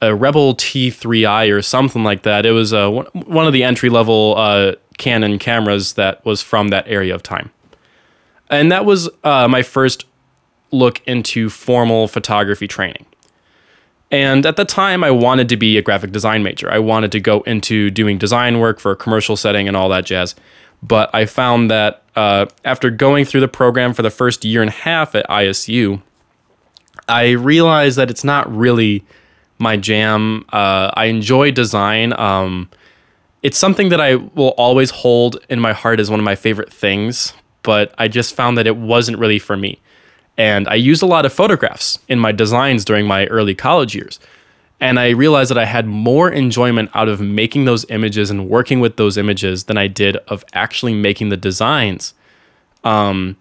a 0.02 0.14
Rebel 0.14 0.54
T3i 0.54 1.54
or 1.54 1.62
something 1.62 2.04
like 2.04 2.22
that. 2.24 2.44
It 2.44 2.52
was 2.52 2.72
uh, 2.72 2.90
one 2.90 3.46
of 3.46 3.52
the 3.52 3.62
entry 3.62 3.88
level 3.88 4.34
uh, 4.36 4.74
Canon 4.98 5.38
cameras 5.38 5.94
that 5.94 6.24
was 6.26 6.42
from 6.42 6.68
that 6.68 6.86
area 6.88 7.14
of 7.14 7.22
time 7.22 7.50
and 8.50 8.70
that 8.72 8.84
was 8.84 9.08
uh, 9.24 9.48
my 9.48 9.62
first 9.62 10.04
look 10.72 11.00
into 11.06 11.48
formal 11.48 12.08
photography 12.08 12.68
training. 12.68 13.06
And 14.10 14.44
at 14.44 14.56
the 14.56 14.64
time, 14.64 15.04
I 15.04 15.10
wanted 15.10 15.48
to 15.50 15.56
be 15.56 15.78
a 15.78 15.82
graphic 15.82 16.10
design 16.10 16.42
major. 16.42 16.70
I 16.70 16.80
wanted 16.80 17.12
to 17.12 17.20
go 17.20 17.42
into 17.42 17.90
doing 17.90 18.18
design 18.18 18.58
work 18.58 18.80
for 18.80 18.90
a 18.90 18.96
commercial 18.96 19.36
setting 19.36 19.68
and 19.68 19.76
all 19.76 19.88
that 19.90 20.04
jazz. 20.04 20.34
But 20.82 21.14
I 21.14 21.26
found 21.26 21.70
that 21.70 22.02
uh, 22.16 22.46
after 22.64 22.90
going 22.90 23.24
through 23.24 23.40
the 23.40 23.48
program 23.48 23.94
for 23.94 24.02
the 24.02 24.10
first 24.10 24.44
year 24.44 24.62
and 24.62 24.70
a 24.70 24.72
half 24.72 25.14
at 25.14 25.28
ISU, 25.28 26.02
I 27.08 27.30
realized 27.30 27.98
that 27.98 28.10
it's 28.10 28.24
not 28.24 28.52
really 28.54 29.04
my 29.58 29.76
jam. 29.76 30.44
Uh, 30.52 30.90
I 30.94 31.06
enjoy 31.06 31.50
design. 31.50 32.18
Um, 32.18 32.68
it's 33.42 33.58
something 33.58 33.90
that 33.90 34.00
I 34.00 34.16
will 34.16 34.54
always 34.56 34.90
hold 34.90 35.44
in 35.48 35.60
my 35.60 35.72
heart 35.72 36.00
as 36.00 36.10
one 36.10 36.18
of 36.18 36.24
my 36.24 36.34
favorite 36.34 36.72
things, 36.72 37.32
but 37.62 37.94
I 37.98 38.08
just 38.08 38.34
found 38.34 38.58
that 38.58 38.66
it 38.66 38.76
wasn't 38.76 39.18
really 39.18 39.38
for 39.38 39.56
me. 39.56 39.80
And 40.40 40.66
I 40.68 40.74
used 40.76 41.02
a 41.02 41.06
lot 41.06 41.26
of 41.26 41.34
photographs 41.34 41.98
in 42.08 42.18
my 42.18 42.32
designs 42.32 42.82
during 42.86 43.06
my 43.06 43.26
early 43.26 43.54
college 43.54 43.94
years. 43.94 44.18
And 44.80 44.98
I 44.98 45.10
realized 45.10 45.50
that 45.50 45.58
I 45.58 45.66
had 45.66 45.86
more 45.86 46.30
enjoyment 46.30 46.88
out 46.94 47.10
of 47.10 47.20
making 47.20 47.66
those 47.66 47.84
images 47.90 48.30
and 48.30 48.48
working 48.48 48.80
with 48.80 48.96
those 48.96 49.18
images 49.18 49.64
than 49.64 49.76
I 49.76 49.86
did 49.86 50.16
of 50.28 50.42
actually 50.54 50.94
making 50.94 51.28
the 51.28 51.36
designs. 51.36 52.14
Um, 52.84 53.36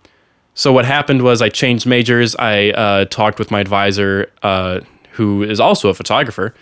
so 0.56 0.74
what 0.74 0.84
happened 0.84 1.22
was 1.22 1.42
I 1.42 1.48
changed 1.48 1.86
majors. 1.88 2.36
I 2.36 2.72
uh, 2.72 3.06
talked 3.06 3.40
with 3.40 3.50
my 3.50 3.62
advisor, 3.62 4.30
uh, 4.44 4.82
who 5.14 5.42
is 5.44 5.62
also 5.62 5.88
a 5.88 5.94
photographer, 5.94 6.54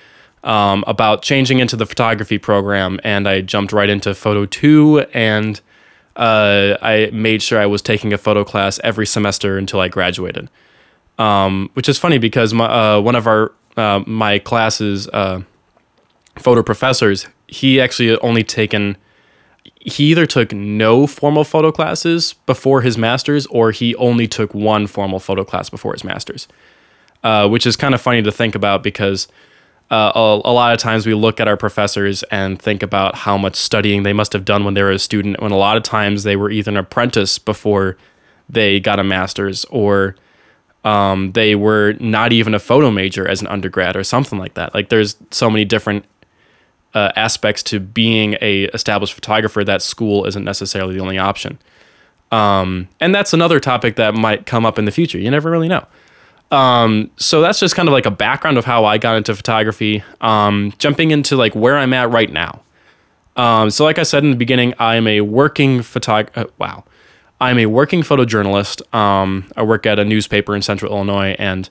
um, 0.43 0.83
about 0.85 1.23
changing 1.23 1.57
into 1.57 1.75
the 1.75 1.87
photography 1.87 2.37
program, 2.37 2.99
and 3.03 3.27
I 3.27 3.41
jumped 3.41 3.73
right 3.73 3.89
into 3.89 4.13
Photo 4.13 4.45
Two 4.45 4.99
and 5.15 5.59
uh, 6.17 6.77
I 6.81 7.09
made 7.13 7.41
sure 7.41 7.59
I 7.59 7.65
was 7.65 7.81
taking 7.81 8.11
a 8.11 8.17
photo 8.17 8.43
class 8.43 8.79
every 8.83 9.05
semester 9.05 9.57
until 9.57 9.79
I 9.79 9.87
graduated. 9.87 10.49
Um, 11.17 11.69
which 11.73 11.89
is 11.89 11.97
funny 11.97 12.17
because 12.19 12.53
my, 12.53 12.65
uh, 12.65 13.01
one 13.01 13.15
of 13.15 13.25
our 13.25 13.53
uh, 13.75 14.03
my 14.05 14.37
classes 14.37 15.07
uh, 15.09 15.41
photo 16.37 16.61
professors 16.61 17.27
he 17.47 17.79
actually 17.81 18.17
only 18.19 18.43
taken 18.43 18.97
he 19.79 20.05
either 20.11 20.25
took 20.25 20.51
no 20.51 21.07
formal 21.07 21.43
photo 21.43 21.71
classes 21.71 22.33
before 22.45 22.81
his 22.81 22.97
masters 22.97 23.45
or 23.47 23.71
he 23.71 23.95
only 23.95 24.27
took 24.27 24.53
one 24.53 24.87
formal 24.87 25.19
photo 25.19 25.43
class 25.43 25.69
before 25.69 25.93
his 25.93 26.03
masters, 26.03 26.47
uh, 27.23 27.47
which 27.47 27.65
is 27.65 27.75
kind 27.75 27.93
of 27.93 28.01
funny 28.01 28.21
to 28.21 28.31
think 28.31 28.55
about 28.55 28.83
because 28.83 29.27
uh, 29.89 30.11
a, 30.15 30.19
a, 30.49 30.53
lot 30.53 30.73
of 30.73 30.79
times 30.79 31.05
we 31.05 31.13
look 31.13 31.39
at 31.39 31.47
our 31.47 31.55
professors 31.55 32.23
and 32.23 32.61
think 32.61 32.83
about 32.83 33.15
how 33.15 33.37
much 33.37 33.55
studying 33.55 34.03
they 34.03 34.13
must 34.13 34.33
have 34.33 34.43
done 34.43 34.65
when 34.65 34.73
they 34.73 34.83
were 34.83 34.91
a 34.91 34.99
student, 34.99 35.41
when 35.41 35.51
a 35.51 35.57
lot 35.57 35.77
of 35.77 35.83
times 35.83 36.23
they 36.23 36.35
were 36.35 36.51
either 36.51 36.71
an 36.71 36.77
apprentice 36.77 37.39
before 37.39 37.97
they 38.49 38.79
got 38.79 38.99
a 38.99 39.03
master's 39.03 39.63
or 39.65 40.15
um, 40.83 41.31
they 41.33 41.55
were 41.55 41.93
not 41.99 42.33
even 42.33 42.53
a 42.53 42.59
photo 42.59 42.91
major 42.91 43.27
as 43.27 43.41
an 43.41 43.47
undergrad 43.47 43.95
or 43.95 44.03
something 44.03 44.37
like 44.37 44.55
that. 44.55 44.73
Like 44.73 44.89
there's 44.89 45.15
so 45.31 45.49
many 45.49 45.63
different 45.63 46.05
uh, 46.93 47.11
aspects 47.15 47.63
to 47.63 47.79
being 47.79 48.35
a 48.41 48.65
established 48.65 49.13
photographer 49.13 49.63
that 49.63 49.81
school 49.81 50.25
isn't 50.25 50.43
necessarily 50.43 50.95
the 50.95 51.01
only 51.01 51.17
option. 51.17 51.59
Um, 52.31 52.89
and 52.99 53.15
that's 53.15 53.33
another 53.33 53.59
topic 53.59 53.95
that 53.95 54.13
might 54.13 54.45
come 54.45 54.65
up 54.65 54.77
in 54.77 54.85
the 54.85 54.91
future. 54.91 55.17
You 55.17 55.31
never 55.31 55.49
really 55.49 55.67
know. 55.69 55.85
Um, 56.51 57.11
so 57.17 57.41
that's 57.41 57.59
just 57.59 57.75
kind 57.75 57.89
of 57.89 57.93
like 57.93 58.05
a 58.05 58.11
background 58.11 58.57
of 58.57 58.65
how 58.65 58.85
I 58.85 58.97
got 58.97 59.17
into 59.17 59.35
photography. 59.35 60.03
Um, 60.21 60.73
jumping 60.77 61.11
into 61.11 61.35
like 61.35 61.55
where 61.55 61.77
I'm 61.77 61.93
at 61.93 62.09
right 62.09 62.31
now. 62.31 62.61
Um, 63.35 63.69
so 63.69 63.83
like 63.83 63.99
I 63.99 64.03
said 64.03 64.23
in 64.23 64.31
the 64.31 64.37
beginning, 64.37 64.73
I'm 64.79 65.07
a 65.07 65.21
working 65.21 65.79
photog. 65.79 66.29
Uh, 66.35 66.45
wow, 66.57 66.83
I'm 67.39 67.59
a 67.59 67.67
working 67.67 68.01
photojournalist. 68.01 68.93
Um, 68.95 69.49
I 69.55 69.63
work 69.63 69.85
at 69.85 69.99
a 69.99 70.05
newspaper 70.05 70.55
in 70.55 70.61
Central 70.61 70.91
Illinois, 70.91 71.35
and 71.37 71.69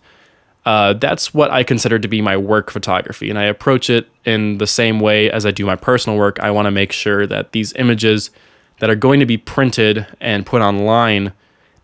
uh, 0.64 0.92
that's 0.92 1.35
what 1.35 1.50
I 1.50 1.64
consider 1.64 1.99
to 1.99 2.09
be 2.09 2.23
my 2.23 2.37
work 2.37 2.71
photography. 2.71 3.30
And 3.30 3.38
I 3.38 3.45
approach 3.45 3.90
it 3.90 4.09
in 4.25 4.59
the 4.59 4.66
same 4.66 5.00
way 5.00 5.30
as 5.30 5.45
I 5.45 5.50
do 5.50 5.66
my 5.66 5.76
personal 5.76 6.18
work. 6.18 6.38
I 6.38 6.50
want 6.50 6.66
to 6.66 6.71
make 6.71 6.92
sure 6.92 7.26
that 7.26 7.52
these 7.52 7.73
images 7.75 8.30
that 8.78 8.90
are 8.90 8.97
going 8.97 9.21
to 9.21 9.26
be 9.26 9.37
printed 9.37 10.06
and 10.21 10.47
put 10.47 10.62
online 10.62 11.33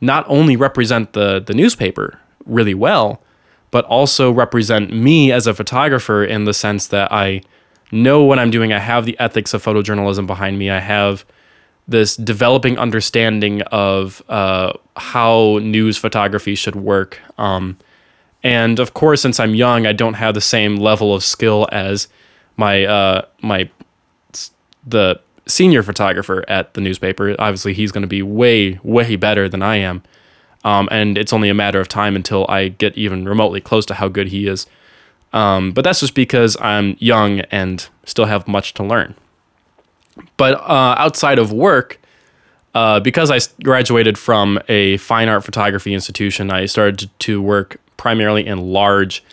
not 0.00 0.24
only 0.28 0.56
represent 0.56 1.12
the 1.12 1.40
the 1.40 1.54
newspaper 1.54 2.20
really 2.46 2.74
well, 2.74 3.22
but 3.70 3.84
also 3.86 4.30
represent 4.30 4.92
me 4.92 5.32
as 5.32 5.46
a 5.46 5.54
photographer 5.54 6.24
in 6.24 6.44
the 6.44 6.54
sense 6.54 6.86
that 6.88 7.12
I 7.12 7.42
know 7.90 8.24
what 8.24 8.38
I'm 8.38 8.50
doing. 8.50 8.72
I 8.72 8.78
have 8.78 9.04
the 9.04 9.18
ethics 9.18 9.54
of 9.54 9.64
photojournalism 9.64 10.26
behind 10.26 10.58
me. 10.58 10.70
I 10.70 10.80
have 10.80 11.24
this 11.88 12.16
developing 12.16 12.78
understanding 12.78 13.62
of 13.62 14.22
uh, 14.28 14.72
how 14.96 15.58
news 15.62 15.98
photography 15.98 16.54
should 16.54 16.76
work. 16.76 17.20
Um, 17.38 17.76
and 18.42 18.78
of 18.78 18.94
course, 18.94 19.22
since 19.22 19.38
I'm 19.38 19.54
young, 19.54 19.86
I 19.86 19.92
don't 19.92 20.14
have 20.14 20.34
the 20.34 20.40
same 20.40 20.76
level 20.76 21.14
of 21.14 21.22
skill 21.22 21.68
as 21.70 22.08
my 22.56 22.84
uh, 22.84 23.26
my 23.40 23.70
the 24.86 25.20
senior 25.46 25.82
photographer 25.82 26.44
at 26.48 26.74
the 26.74 26.80
newspaper. 26.80 27.36
Obviously, 27.38 27.74
he's 27.74 27.92
going 27.92 28.02
to 28.02 28.08
be 28.08 28.22
way 28.22 28.80
way 28.82 29.16
better 29.16 29.48
than 29.48 29.62
I 29.62 29.76
am. 29.76 30.02
Um, 30.64 30.88
and 30.92 31.18
it's 31.18 31.32
only 31.32 31.48
a 31.48 31.54
matter 31.54 31.80
of 31.80 31.88
time 31.88 32.14
until 32.14 32.46
I 32.48 32.68
get 32.68 32.96
even 32.96 33.24
remotely 33.28 33.60
close 33.60 33.84
to 33.86 33.94
how 33.94 34.08
good 34.08 34.28
he 34.28 34.46
is. 34.46 34.66
Um, 35.32 35.72
but 35.72 35.82
that's 35.82 36.00
just 36.00 36.14
because 36.14 36.56
I'm 36.60 36.96
young 36.98 37.40
and 37.50 37.88
still 38.04 38.26
have 38.26 38.46
much 38.46 38.74
to 38.74 38.84
learn. 38.84 39.14
But 40.36 40.54
uh, 40.60 40.94
outside 40.98 41.38
of 41.38 41.52
work, 41.52 41.98
uh, 42.74 43.00
because 43.00 43.30
I 43.30 43.38
graduated 43.62 44.18
from 44.18 44.58
a 44.68 44.98
fine 44.98 45.28
art 45.28 45.44
photography 45.44 45.94
institution, 45.94 46.50
I 46.50 46.66
started 46.66 47.10
to 47.20 47.42
work 47.42 47.80
primarily 47.96 48.46
in 48.46 48.58
large 48.58 49.24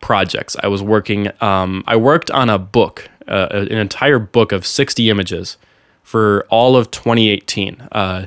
projects. 0.00 0.56
I 0.62 0.68
was 0.68 0.82
working, 0.82 1.30
um, 1.40 1.84
I 1.86 1.96
worked 1.96 2.30
on 2.30 2.50
a 2.50 2.58
book, 2.58 3.08
uh, 3.28 3.48
an 3.50 3.72
entire 3.72 4.18
book 4.18 4.52
of 4.52 4.66
60 4.66 5.10
images 5.10 5.56
for 6.02 6.46
all 6.48 6.76
of 6.76 6.90
2018. 6.90 7.88
Uh, 7.92 8.26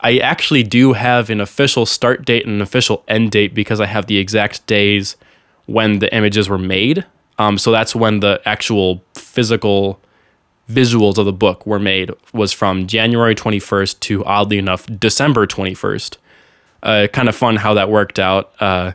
I 0.00 0.18
actually 0.18 0.62
do 0.62 0.92
have 0.92 1.28
an 1.30 1.40
official 1.40 1.86
start 1.86 2.24
date 2.24 2.44
and 2.44 2.54
an 2.54 2.62
official 2.62 3.02
end 3.08 3.32
date 3.32 3.54
because 3.54 3.80
I 3.80 3.86
have 3.86 4.06
the 4.06 4.18
exact 4.18 4.66
days 4.66 5.16
when 5.66 5.98
the 5.98 6.14
images 6.14 6.48
were 6.48 6.58
made. 6.58 7.04
Um, 7.38 7.58
so 7.58 7.70
that's 7.70 7.94
when 7.94 8.20
the 8.20 8.40
actual 8.44 9.02
physical 9.14 10.00
visuals 10.70 11.18
of 11.18 11.24
the 11.24 11.32
book 11.32 11.66
were 11.66 11.78
made 11.78 12.10
was 12.32 12.52
from 12.52 12.86
January 12.86 13.34
21st 13.34 14.00
to 14.00 14.24
oddly 14.24 14.58
enough 14.58 14.86
December 14.98 15.46
21st. 15.46 16.16
Uh, 16.82 17.06
kind 17.12 17.28
of 17.28 17.34
fun 17.34 17.56
how 17.56 17.74
that 17.74 17.90
worked 17.90 18.18
out. 18.18 18.52
Uh, 18.60 18.92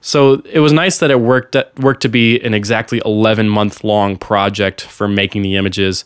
so 0.00 0.42
it 0.44 0.60
was 0.60 0.72
nice 0.72 0.98
that 0.98 1.10
it 1.10 1.20
worked 1.20 1.56
worked 1.78 2.02
to 2.02 2.08
be 2.08 2.38
an 2.40 2.54
exactly 2.54 3.00
11 3.04 3.48
month 3.48 3.82
long 3.82 4.16
project 4.16 4.82
for 4.82 5.08
making 5.08 5.42
the 5.42 5.56
images 5.56 6.04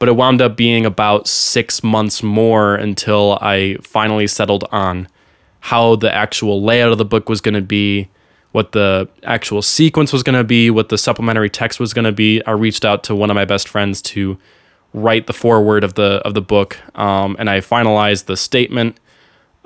but 0.00 0.08
it 0.08 0.16
wound 0.16 0.40
up 0.40 0.56
being 0.56 0.86
about 0.86 1.28
six 1.28 1.84
months 1.84 2.22
more 2.22 2.74
until 2.74 3.38
I 3.42 3.76
finally 3.82 4.26
settled 4.26 4.64
on 4.72 5.06
how 5.60 5.94
the 5.94 6.12
actual 6.12 6.62
layout 6.62 6.90
of 6.90 6.96
the 6.96 7.04
book 7.04 7.28
was 7.28 7.42
going 7.42 7.54
to 7.54 7.60
be, 7.60 8.08
what 8.52 8.72
the 8.72 9.08
actual 9.24 9.60
sequence 9.60 10.10
was 10.10 10.22
going 10.22 10.38
to 10.38 10.42
be, 10.42 10.70
what 10.70 10.88
the 10.88 10.96
supplementary 10.96 11.50
text 11.50 11.78
was 11.78 11.92
going 11.92 12.06
to 12.06 12.12
be. 12.12 12.42
I 12.46 12.52
reached 12.52 12.86
out 12.86 13.04
to 13.04 13.14
one 13.14 13.28
of 13.30 13.34
my 13.34 13.44
best 13.44 13.68
friends 13.68 14.00
to 14.02 14.38
write 14.94 15.26
the 15.26 15.34
foreword 15.34 15.84
of 15.84 15.94
the 15.94 16.22
of 16.24 16.32
the 16.32 16.40
book, 16.40 16.78
um, 16.98 17.36
and 17.38 17.50
I 17.50 17.60
finalized 17.60 18.24
the 18.24 18.38
statement. 18.38 18.98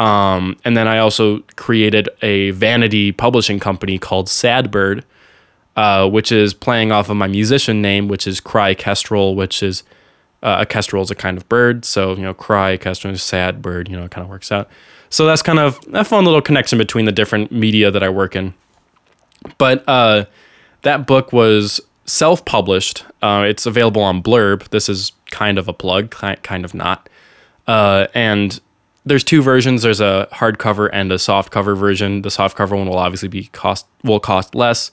Um, 0.01 0.59
and 0.65 0.77
then 0.77 0.89
I 0.89 0.99
also 0.99 1.45
created 1.55 2.09
a 2.23 2.51
vanity 2.51 3.13
publishing 3.13 3.61
company 3.61 4.01
called 4.01 4.27
Sadbird, 4.27 5.05
uh, 5.77 6.09
which 6.11 6.33
is 6.33 6.53
playing 6.53 6.91
off 6.91 7.09
of 7.09 7.17
my 7.17 7.29
musician 7.29 7.81
name, 7.81 8.09
which 8.09 8.27
is 8.27 8.41
Cry 8.41 8.75
Kestrel, 8.75 9.37
which 9.37 9.63
is 9.63 9.85
uh, 10.45 10.59
a 10.61 10.67
kestrel 10.67 11.03
is 11.03 11.11
a 11.11 11.15
kind 11.15 11.37
of 11.37 11.49
bird, 11.49 11.85
so 11.85 12.15
you 12.15 12.23
know, 12.23 12.35
cry 12.35 12.77
kestrel 12.77 13.13
is 13.13 13.21
a 13.21 13.25
sad 13.25 13.63
bird. 13.63 13.89
You 13.89 13.97
know, 13.97 14.05
it 14.05 14.11
kind 14.11 14.25
of 14.25 14.31
works 14.31 14.53
out. 14.53 14.69
So 15.09 15.27
that's 15.27 15.43
kind 15.43 15.59
of 15.59 15.81
a 15.93 16.05
fun 16.05 16.25
little 16.25 16.43
connection 16.43 16.79
between 16.79 17.07
the 17.07 17.13
different 17.13 17.51
media 17.51 17.91
that 17.91 18.03
I 18.03 18.09
work 18.11 18.37
in. 18.37 18.53
But 19.59 19.83
uh, 19.89 20.27
that 20.83 21.07
book 21.07 21.33
was 21.33 21.81
self-published. 22.05 23.05
Uh, 23.23 23.45
it's 23.49 23.65
available 23.65 24.03
on 24.03 24.23
Blurb. 24.23 24.69
This 24.69 24.89
is 24.89 25.13
kind 25.31 25.59
of 25.59 25.67
a 25.69 25.73
plug, 25.73 26.11
kind 26.11 26.65
of 26.65 26.75
not. 26.75 27.09
Uh, 27.67 28.09
and 28.15 28.61
there's 29.07 29.25
two 29.25 29.41
versions. 29.43 29.83
There's 29.83 30.01
a 30.01 30.29
hardcover 30.33 30.91
and 30.93 31.13
a 31.13 31.17
softcover 31.17 31.77
version. 31.77 32.23
The 32.23 32.29
softcover 32.29 32.77
one 32.77 32.89
will 32.89 32.99
obviously 32.99 33.29
be 33.29 33.47
cost 33.47 33.87
will 34.03 34.21
cost 34.21 34.55
less. 34.55 34.91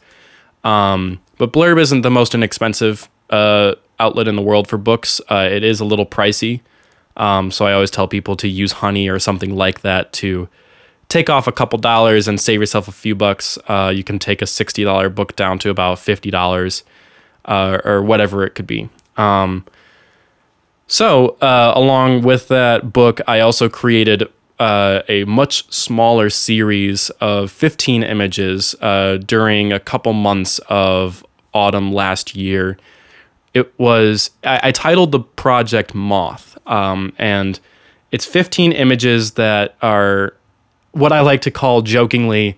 Um, 0.63 1.19
but 1.37 1.51
Blurb 1.51 1.79
isn't 1.79 2.01
the 2.01 2.11
most 2.11 2.35
inexpensive 2.35 3.09
uh, 3.29 3.75
outlet 4.01 4.27
in 4.27 4.35
the 4.35 4.41
world 4.41 4.67
for 4.67 4.77
books. 4.77 5.21
Uh, 5.29 5.47
it 5.49 5.63
is 5.63 5.79
a 5.79 5.85
little 5.85 6.05
pricey. 6.05 6.61
Um, 7.17 7.51
so 7.51 7.65
I 7.65 7.73
always 7.73 7.91
tell 7.91 8.07
people 8.07 8.35
to 8.37 8.47
use 8.47 8.73
Honey 8.73 9.07
or 9.07 9.19
something 9.19 9.55
like 9.55 9.81
that 9.81 10.11
to 10.13 10.49
take 11.07 11.29
off 11.29 11.45
a 11.45 11.51
couple 11.51 11.77
dollars 11.77 12.27
and 12.27 12.39
save 12.39 12.59
yourself 12.61 12.87
a 12.87 12.91
few 12.91 13.15
bucks. 13.15 13.57
Uh, 13.67 13.91
you 13.93 14.03
can 14.03 14.17
take 14.17 14.41
a 14.41 14.45
$60 14.45 15.13
book 15.13 15.35
down 15.35 15.59
to 15.59 15.69
about 15.69 15.97
$50 15.97 16.83
uh, 17.45 17.79
or 17.83 18.01
whatever 18.01 18.45
it 18.45 18.55
could 18.55 18.67
be. 18.67 18.89
Um, 19.17 19.65
so, 20.87 21.37
uh, 21.41 21.73
along 21.75 22.23
with 22.23 22.47
that 22.47 22.91
book, 22.91 23.21
I 23.27 23.39
also 23.41 23.69
created 23.69 24.27
uh, 24.59 25.01
a 25.09 25.23
much 25.25 25.71
smaller 25.71 26.29
series 26.29 27.09
of 27.21 27.51
15 27.51 28.03
images 28.03 28.75
uh, 28.81 29.17
during 29.17 29.73
a 29.73 29.79
couple 29.79 30.13
months 30.13 30.59
of 30.69 31.25
autumn 31.53 31.91
last 31.91 32.35
year 32.35 32.77
it 33.53 33.77
was 33.79 34.31
I, 34.43 34.59
I 34.63 34.71
titled 34.71 35.11
the 35.11 35.19
project 35.19 35.93
Moth, 35.93 36.57
um, 36.65 37.13
and 37.17 37.59
it's 38.11 38.25
15 38.25 38.71
images 38.71 39.31
that 39.33 39.75
are 39.81 40.35
what 40.91 41.11
I 41.11 41.21
like 41.21 41.41
to 41.41 41.51
call 41.51 41.81
jokingly 41.81 42.57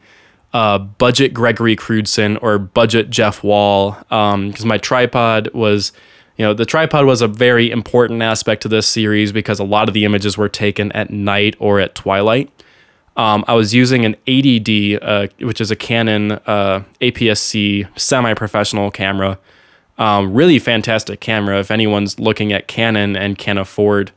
uh, 0.54 0.78
budget 0.78 1.34
Gregory 1.34 1.76
Crewdson 1.76 2.38
or 2.42 2.58
budget 2.60 3.10
Jeff 3.10 3.44
Wall, 3.44 3.92
because 3.92 4.64
um, 4.64 4.68
my 4.68 4.78
tripod 4.78 5.52
was, 5.54 5.92
you 6.38 6.46
know, 6.46 6.54
the 6.54 6.66
tripod 6.66 7.06
was 7.06 7.22
a 7.22 7.28
very 7.28 7.72
important 7.72 8.22
aspect 8.22 8.62
to 8.64 8.68
this 8.68 8.88
series 8.88 9.32
because 9.32 9.60
a 9.60 9.64
lot 9.64 9.88
of 9.88 9.94
the 9.94 10.06
images 10.06 10.38
were 10.38 10.50
taken 10.50 10.92
at 10.92 11.10
night 11.10 11.56
or 11.60 11.80
at 11.80 11.96
twilight. 11.96 12.52
Um, 13.16 13.46
I 13.48 13.54
was 13.54 13.76
using 13.76 14.06
an 14.06 14.16
80D, 14.26 14.98
uh, 15.00 15.28
which 15.46 15.62
is 15.62 15.70
a 15.70 15.76
Canon 15.76 16.32
uh, 16.32 16.84
APS-C 17.00 17.86
semi-professional 17.96 18.90
camera 18.90 19.38
um, 19.98 20.34
really 20.34 20.60
fantastic 20.60 21.20
camera 21.20 21.60
if 21.60 21.70
anyone's 21.72 22.20
looking 22.20 22.52
at 22.52 22.68
Canon 22.68 23.16
and 23.16 23.38
can 23.38 23.58
afford 23.58 24.12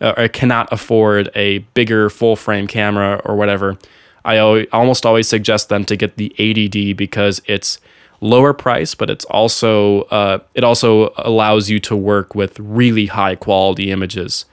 uh, 0.00 0.14
or 0.16 0.28
cannot 0.28 0.70
afford 0.72 1.30
a 1.34 1.58
bigger 1.72 2.10
full 2.10 2.36
frame 2.36 2.66
camera 2.66 3.20
or 3.24 3.36
whatever. 3.36 3.78
I 4.24 4.38
almost 4.72 5.04
always 5.04 5.28
suggest 5.28 5.68
them 5.68 5.84
to 5.84 5.96
get 5.96 6.16
the 6.16 6.34
80D 6.38 6.96
because 6.96 7.42
it's 7.46 7.78
lower 8.20 8.54
price, 8.54 8.94
but 8.94 9.10
it's 9.10 9.24
also 9.26 10.02
uh, 10.02 10.38
it 10.54 10.64
also 10.64 11.12
allows 11.16 11.68
you 11.68 11.78
to 11.80 11.96
work 11.96 12.34
with 12.34 12.58
really 12.58 13.06
high 13.06 13.34
quality 13.34 13.90
images, 13.90 14.46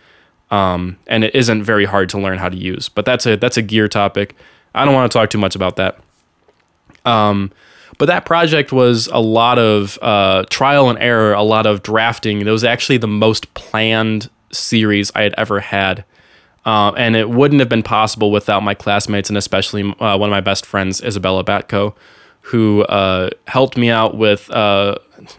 um, 0.51 0.98
and 1.08 1.24
it 1.24 1.34
isn't 1.34 1.63
very 1.63 1.86
hard 1.86 2.10
to 2.10 2.20
learn 2.20 2.38
how 2.38 2.50
to 2.50 2.58
use. 2.58 2.90
But 2.90 3.06
that's 3.06 3.25
a 3.25 3.38
that's 3.38 3.58
a 3.58 3.62
gear 3.62 3.88
topic. 3.88 4.36
I 4.75 4.84
don't 4.84 4.94
want 4.94 5.10
to 5.12 5.18
talk 5.18 5.30
too 5.30 5.38
much 5.38 5.56
about 5.56 5.78
that. 5.78 6.00
Um, 7.06 7.51
but 7.98 8.06
that 8.06 8.26
project 8.26 8.72
was 8.72 9.08
a 9.08 9.20
lot 9.20 9.60
of 9.60 10.00
uh, 10.02 10.44
trial 10.50 10.90
and 10.90 11.00
error, 11.00 11.34
a 11.34 11.44
lot 11.44 11.66
of 11.66 11.84
drafting. 11.84 12.42
It 12.42 12.50
was 12.50 12.64
actually 12.64 12.98
the 12.98 13.08
most 13.08 13.54
planned 13.54 14.30
series 14.52 15.12
I 15.16 15.24
had 15.24 15.34
ever 15.38 15.60
had. 15.60 16.06
Uh, 16.66 16.92
and 16.96 17.16
it 17.16 17.30
wouldn't 17.30 17.60
have 17.60 17.70
been 17.70 17.84
possible 17.84 18.32
without 18.32 18.62
my 18.62 18.76
classmates 18.76 19.30
and 19.30 19.38
especially 19.38 19.82
uh, 20.00 20.18
one 20.18 20.30
of 20.30 20.32
my 20.32 20.42
best 20.42 20.66
friends, 20.66 21.02
Isabella 21.02 21.44
Batko, 21.44 21.96
who 22.42 22.84
uh, 22.84 23.32
helped 23.48 23.78
me 23.78 23.90
out 23.90 24.16
with 24.16 24.50
uh, 24.52 24.96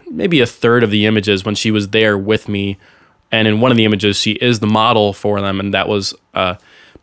maybe 0.09 0.41
a 0.41 0.45
third 0.45 0.83
of 0.83 0.91
the 0.91 1.05
images 1.05 1.45
when 1.45 1.55
she 1.55 1.71
was 1.71 1.89
there 1.89 2.17
with 2.17 2.49
me. 2.49 2.77
And 3.31 3.47
in 3.47 3.61
one 3.61 3.71
of 3.71 3.77
the 3.77 3.85
images, 3.85 4.17
she 4.17 4.33
is 4.33 4.59
the 4.59 4.67
model 4.67 5.11
for 5.11 5.41
them, 5.41 5.59
and 5.59 5.73
that 5.73 5.87
was 5.87 6.13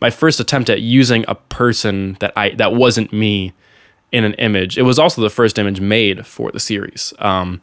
my 0.01 0.11
first 0.11 0.41
attempt 0.41 0.71
at 0.71 0.81
using 0.81 1.25
a 1.29 1.35
person 1.35 2.17
that 2.21 2.33
I 2.37 2.51
that 2.51 2.75
wasn't 2.75 3.13
me 3.13 3.53
in 4.13 4.25
an 4.25 4.35
image. 4.35 4.79
It 4.79 4.83
was 4.83 4.99
also 4.99 5.23
the 5.23 5.31
first 5.31 5.59
image 5.59 5.81
made 5.81 6.27
for 6.27 6.51
the 6.51 6.61
series. 6.61 7.13
Um, 7.19 7.61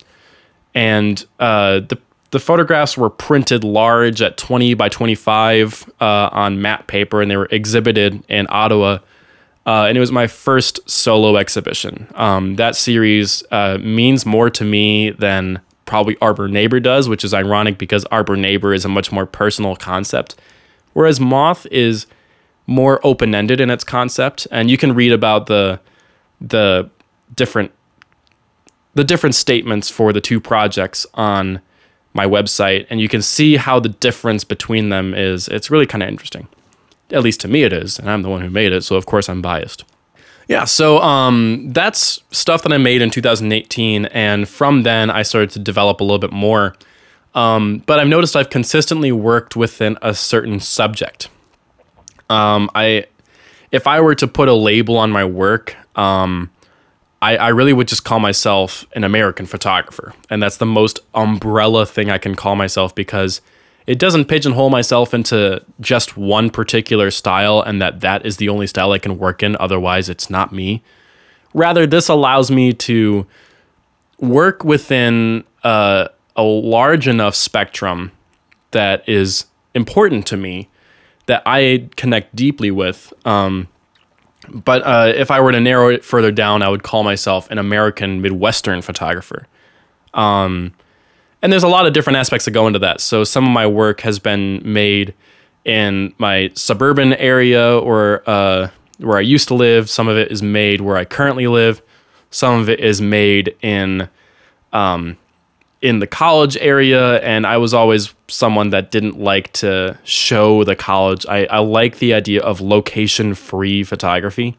and 0.73 1.25
uh, 1.39 1.81
the 1.81 1.99
the 2.31 2.39
photographs 2.39 2.97
were 2.97 3.09
printed 3.09 3.63
large 3.63 4.21
at 4.21 4.37
20 4.37 4.73
by 4.73 4.89
25 4.89 5.89
uh, 6.01 6.29
on 6.31 6.61
matte 6.61 6.87
paper, 6.87 7.21
and 7.21 7.31
they 7.31 7.37
were 7.37 7.47
exhibited 7.51 8.21
in 8.27 8.47
Ottawa. 8.49 8.99
Uh, 9.65 9.85
and 9.85 9.97
it 9.97 9.99
was 9.99 10.11
my 10.11 10.27
first 10.27 10.79
solo 10.89 11.37
exhibition. 11.37 12.07
Um, 12.15 12.55
that 12.55 12.75
series 12.75 13.43
uh, 13.51 13.77
means 13.81 14.25
more 14.25 14.49
to 14.49 14.63
me 14.63 15.11
than 15.11 15.61
probably 15.85 16.17
Arbor 16.21 16.47
Neighbor 16.47 16.79
does, 16.79 17.09
which 17.09 17.23
is 17.23 17.33
ironic 17.33 17.77
because 17.77 18.05
Arbor 18.05 18.35
Neighbor 18.35 18.73
is 18.73 18.85
a 18.85 18.89
much 18.89 19.11
more 19.11 19.25
personal 19.25 19.75
concept, 19.75 20.35
whereas 20.93 21.19
Moth 21.19 21.65
is 21.67 22.07
more 22.65 22.99
open 23.05 23.33
ended 23.33 23.61
in 23.61 23.69
its 23.69 23.83
concept. 23.83 24.47
And 24.51 24.69
you 24.69 24.77
can 24.77 24.93
read 24.93 25.13
about 25.13 25.47
the 25.47 25.79
the 26.39 26.89
different 27.33 27.71
the 28.93 29.03
different 29.03 29.35
statements 29.35 29.89
for 29.89 30.11
the 30.11 30.19
two 30.19 30.39
projects 30.39 31.05
on 31.13 31.61
my 32.13 32.25
website 32.25 32.87
and 32.89 32.99
you 32.99 33.07
can 33.07 33.21
see 33.21 33.55
how 33.57 33.79
the 33.79 33.89
difference 33.89 34.43
between 34.43 34.89
them 34.89 35.13
is. 35.13 35.47
It's 35.49 35.69
really 35.69 35.85
kind 35.85 36.01
of 36.01 36.09
interesting. 36.09 36.47
At 37.11 37.21
least 37.21 37.39
to 37.41 37.47
me 37.47 37.63
it 37.63 37.71
is 37.71 37.99
and 37.99 38.09
i'm 38.09 38.23
the 38.23 38.29
one 38.29 38.41
who 38.41 38.49
made 38.49 38.73
it 38.73 38.83
so 38.83 38.95
of 38.95 39.05
course 39.05 39.29
i'm 39.29 39.41
biased. 39.41 39.83
Yeah 40.47 40.65
so 40.65 40.99
um, 40.99 41.69
that's 41.71 42.21
stuff 42.31 42.63
that 42.63 42.73
i 42.73 42.77
made 42.77 43.01
in 43.01 43.11
2018 43.11 44.05
and 44.05 44.49
from 44.49 44.83
then 44.83 45.09
i 45.09 45.21
started 45.21 45.51
to 45.51 45.59
develop 45.59 46.01
a 46.01 46.03
little 46.03 46.19
bit 46.19 46.33
more. 46.33 46.75
Um, 47.35 47.83
but 47.85 47.99
i've 47.99 48.07
noticed 48.07 48.35
i've 48.35 48.49
consistently 48.49 49.11
worked 49.11 49.55
within 49.55 49.97
a 50.01 50.13
certain 50.13 50.59
subject. 50.59 51.29
Um, 52.29 52.69
i 52.73 53.05
if 53.71 53.85
i 53.85 54.01
were 54.01 54.15
to 54.15 54.27
put 54.27 54.49
a 54.49 54.53
label 54.53 54.97
on 54.97 55.11
my 55.11 55.23
work 55.23 55.75
um, 55.97 56.49
I, 57.21 57.37
I 57.37 57.47
really 57.49 57.73
would 57.73 57.87
just 57.87 58.05
call 58.05 58.19
myself 58.19 58.85
an 58.93 59.03
American 59.03 59.45
photographer. 59.45 60.13
And 60.29 60.41
that's 60.41 60.57
the 60.57 60.65
most 60.65 60.99
umbrella 61.13 61.85
thing 61.85 62.09
I 62.09 62.19
can 62.19 62.35
call 62.35 62.55
myself 62.55 62.93
because 62.93 63.41
it 63.87 63.97
doesn't 63.97 64.25
pigeonhole 64.25 64.69
myself 64.69 65.13
into 65.13 65.63
just 65.81 66.15
one 66.15 66.49
particular 66.49 67.09
style 67.09 67.61
and 67.61 67.81
that 67.81 68.01
that 68.01 68.25
is 68.25 68.37
the 68.37 68.49
only 68.49 68.67
style 68.67 68.91
I 68.91 68.99
can 68.99 69.17
work 69.17 69.41
in. 69.41 69.57
Otherwise, 69.59 70.09
it's 70.09 70.29
not 70.29 70.53
me. 70.53 70.83
Rather, 71.53 71.87
this 71.87 72.07
allows 72.07 72.51
me 72.51 72.73
to 72.73 73.25
work 74.19 74.63
within 74.63 75.43
a, 75.63 76.09
a 76.35 76.43
large 76.43 77.07
enough 77.07 77.33
spectrum 77.33 78.11
that 78.71 79.07
is 79.07 79.45
important 79.73 80.27
to 80.27 80.37
me 80.37 80.69
that 81.25 81.41
I 81.45 81.89
connect 81.95 82.35
deeply 82.35 82.69
with. 82.69 83.11
Um, 83.25 83.69
but 84.49 84.81
uh, 84.83 85.13
if 85.15 85.31
I 85.31 85.39
were 85.39 85.51
to 85.51 85.59
narrow 85.59 85.89
it 85.89 86.03
further 86.03 86.31
down, 86.31 86.61
I 86.61 86.69
would 86.69 86.83
call 86.83 87.03
myself 87.03 87.49
an 87.51 87.57
American 87.57 88.21
Midwestern 88.21 88.81
photographer. 88.81 89.47
Um, 90.13 90.73
and 91.41 91.51
there's 91.51 91.63
a 91.63 91.67
lot 91.67 91.85
of 91.85 91.93
different 91.93 92.17
aspects 92.17 92.45
that 92.45 92.51
go 92.51 92.67
into 92.67 92.79
that. 92.79 93.01
So 93.01 93.23
some 93.23 93.45
of 93.45 93.51
my 93.51 93.67
work 93.67 94.01
has 94.01 94.19
been 94.19 94.61
made 94.63 95.13
in 95.65 96.13
my 96.17 96.49
suburban 96.55 97.13
area 97.13 97.77
or 97.77 98.23
uh, 98.25 98.69
where 98.97 99.17
I 99.17 99.21
used 99.21 99.47
to 99.49 99.53
live. 99.53 99.89
Some 99.89 100.07
of 100.07 100.17
it 100.17 100.31
is 100.31 100.41
made 100.41 100.81
where 100.81 100.97
I 100.97 101.05
currently 101.05 101.47
live. 101.47 101.81
Some 102.31 102.59
of 102.59 102.69
it 102.69 102.79
is 102.79 103.01
made 103.01 103.55
in 103.61 104.09
um, 104.73 105.17
in 105.81 105.99
the 105.99 106.07
college 106.07 106.57
area 106.57 107.19
and 107.21 107.45
I 107.45 107.57
was 107.57 107.73
always 107.73 108.13
someone 108.27 108.71
that 108.71 108.91
didn't 108.91 109.19
like 109.19 109.53
to 109.53 109.97
show 110.03 110.63
the 110.63 110.75
college. 110.75 111.25
I, 111.27 111.45
I 111.45 111.59
like 111.59 111.99
the 111.99 112.13
idea 112.13 112.41
of 112.41 112.61
location 112.61 113.35
free 113.35 113.83
photography. 113.83 114.57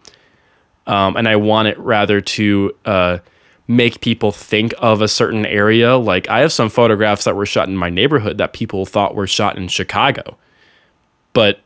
Um, 0.87 1.17
and 1.17 1.29
I 1.29 1.37
want 1.37 1.69
it 1.69 1.79
rather 1.79 2.21
to 2.21 2.75
uh, 2.85 3.19
make 3.67 4.01
people 4.01 4.33
think 4.33 4.73
of 4.79 5.03
a 5.03 5.09
certain 5.09 5.45
area. 5.45 5.97
Like 5.97 6.29
I 6.29 6.41
have 6.41 6.53
some 6.53 6.71
photographs 6.71 7.25
that 7.25 7.37
were 7.37 7.47
shot 7.47 7.69
in 7.69 7.77
my 7.77 7.91
neighborhood 7.91 8.39
that 8.39 8.53
people 8.53 8.87
thought 8.87 9.15
were 9.15 9.27
shot 9.27 9.59
in 9.59 9.69
Chicago. 9.69 10.39
But 11.35 11.61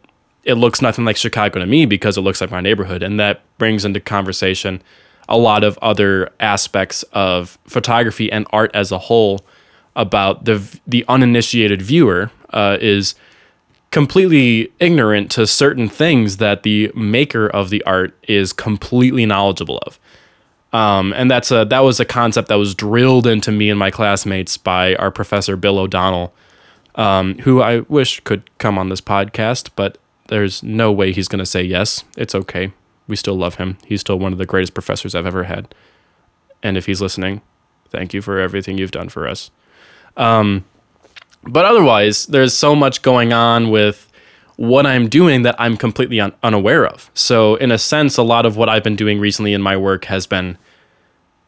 it 0.45 0.55
looks 0.55 0.83
nothing 0.83 1.05
like 1.05 1.17
Chicago 1.17 1.61
to 1.61 1.67
me 1.67 1.87
because 1.87 2.19
it 2.19 2.23
looks 2.23 2.41
like 2.41 2.51
my 2.51 2.61
neighborhood. 2.61 3.03
And 3.03 3.21
that 3.21 3.43
brings 3.59 3.85
into 3.85 4.01
conversation 4.01 4.83
a 5.29 5.39
lot 5.39 5.63
of 5.63 5.79
other 5.81 6.31
aspects 6.41 7.05
of 7.13 7.59
photography 7.65 8.31
and 8.33 8.47
art 8.51 8.71
as 8.75 8.91
a 8.91 8.99
whole 8.99 9.41
about 9.95 10.45
the 10.45 10.81
the 10.87 11.05
uninitiated 11.09 11.83
viewer 11.83 12.31
uh, 12.51 12.79
is 12.81 13.15
completely 13.91 14.73
ignorant 14.81 15.31
to 15.31 15.47
certain 15.47 15.89
things 15.89 16.39
that 16.39 16.63
the 16.63 16.91
maker 16.95 17.47
of 17.47 17.71
the 17.71 17.85
art 17.85 18.17
is 18.27 18.53
completely 18.53 19.27
knowledgeable 19.27 19.79
of. 19.87 20.01
Um, 20.73 21.13
and 21.13 21.31
that's 21.31 21.51
a 21.51 21.67
that 21.67 21.81
was 21.81 22.01
a 22.01 22.05
concept 22.05 22.49
that 22.49 22.55
was 22.57 22.75
drilled 22.75 23.27
into 23.27 23.53
me 23.53 23.69
and 23.69 23.79
my 23.79 23.91
classmates 23.91 24.57
by 24.57 24.95
our 24.97 25.11
professor 25.11 25.57
Bill 25.57 25.79
O'Donnell, 25.79 26.33
um, 26.95 27.39
who 27.41 27.61
I 27.61 27.81
wish 27.81 28.21
could 28.21 28.49
come 28.59 28.79
on 28.79 28.89
this 28.89 29.03
podcast, 29.03 29.71
but 29.77 29.99
there's 30.29 30.63
no 30.63 30.91
way 30.91 31.13
he's 31.13 31.29
going 31.29 31.41
to 31.41 31.47
say 31.47 31.63
yes. 31.63 32.05
It's 32.17 32.35
okay. 32.35 32.73
We 33.07 33.17
still 33.17 33.37
love 33.37 33.57
him. 33.57 33.77
He's 33.85 34.01
still 34.01 34.19
one 34.19 34.33
of 34.33 34.39
the 34.39 34.47
greatest 34.47 34.73
professors 34.73 35.15
I've 35.15 35.27
ever 35.27 35.45
had. 35.45 35.75
And 36.63 36.79
if 36.79 36.87
he's 36.87 37.03
listening, 37.03 37.43
thank 37.91 38.15
you 38.15 38.23
for 38.23 38.39
everything 38.39 38.79
you've 38.79 38.93
done 38.93 39.11
for 39.11 39.29
us. 39.29 39.51
Um, 40.17 40.65
but 41.45 41.65
otherwise, 41.65 42.27
there's 42.27 42.55
so 42.55 42.75
much 42.75 43.03
going 43.03 43.33
on 43.33 43.71
with 43.71 44.09
what 44.57 44.87
I'm 44.87 45.09
doing 45.09 45.43
that 45.43 45.57
I'm 45.59 45.77
completely 45.77 46.21
un- 46.21 46.35
unaware 46.43 46.87
of. 46.87 47.11
So, 47.15 47.57
in 47.57 47.73
a 47.73 47.79
sense, 47.79 48.17
a 48.17 48.23
lot 48.23 48.47
of 48.47 48.57
what 48.57 48.69
I've 48.69 48.85
been 48.85 48.97
doing 48.97 49.19
recently 49.19 49.55
in 49.55 49.63
my 49.63 49.77
work 49.77 50.05
has 50.05 50.27
been 50.27 50.57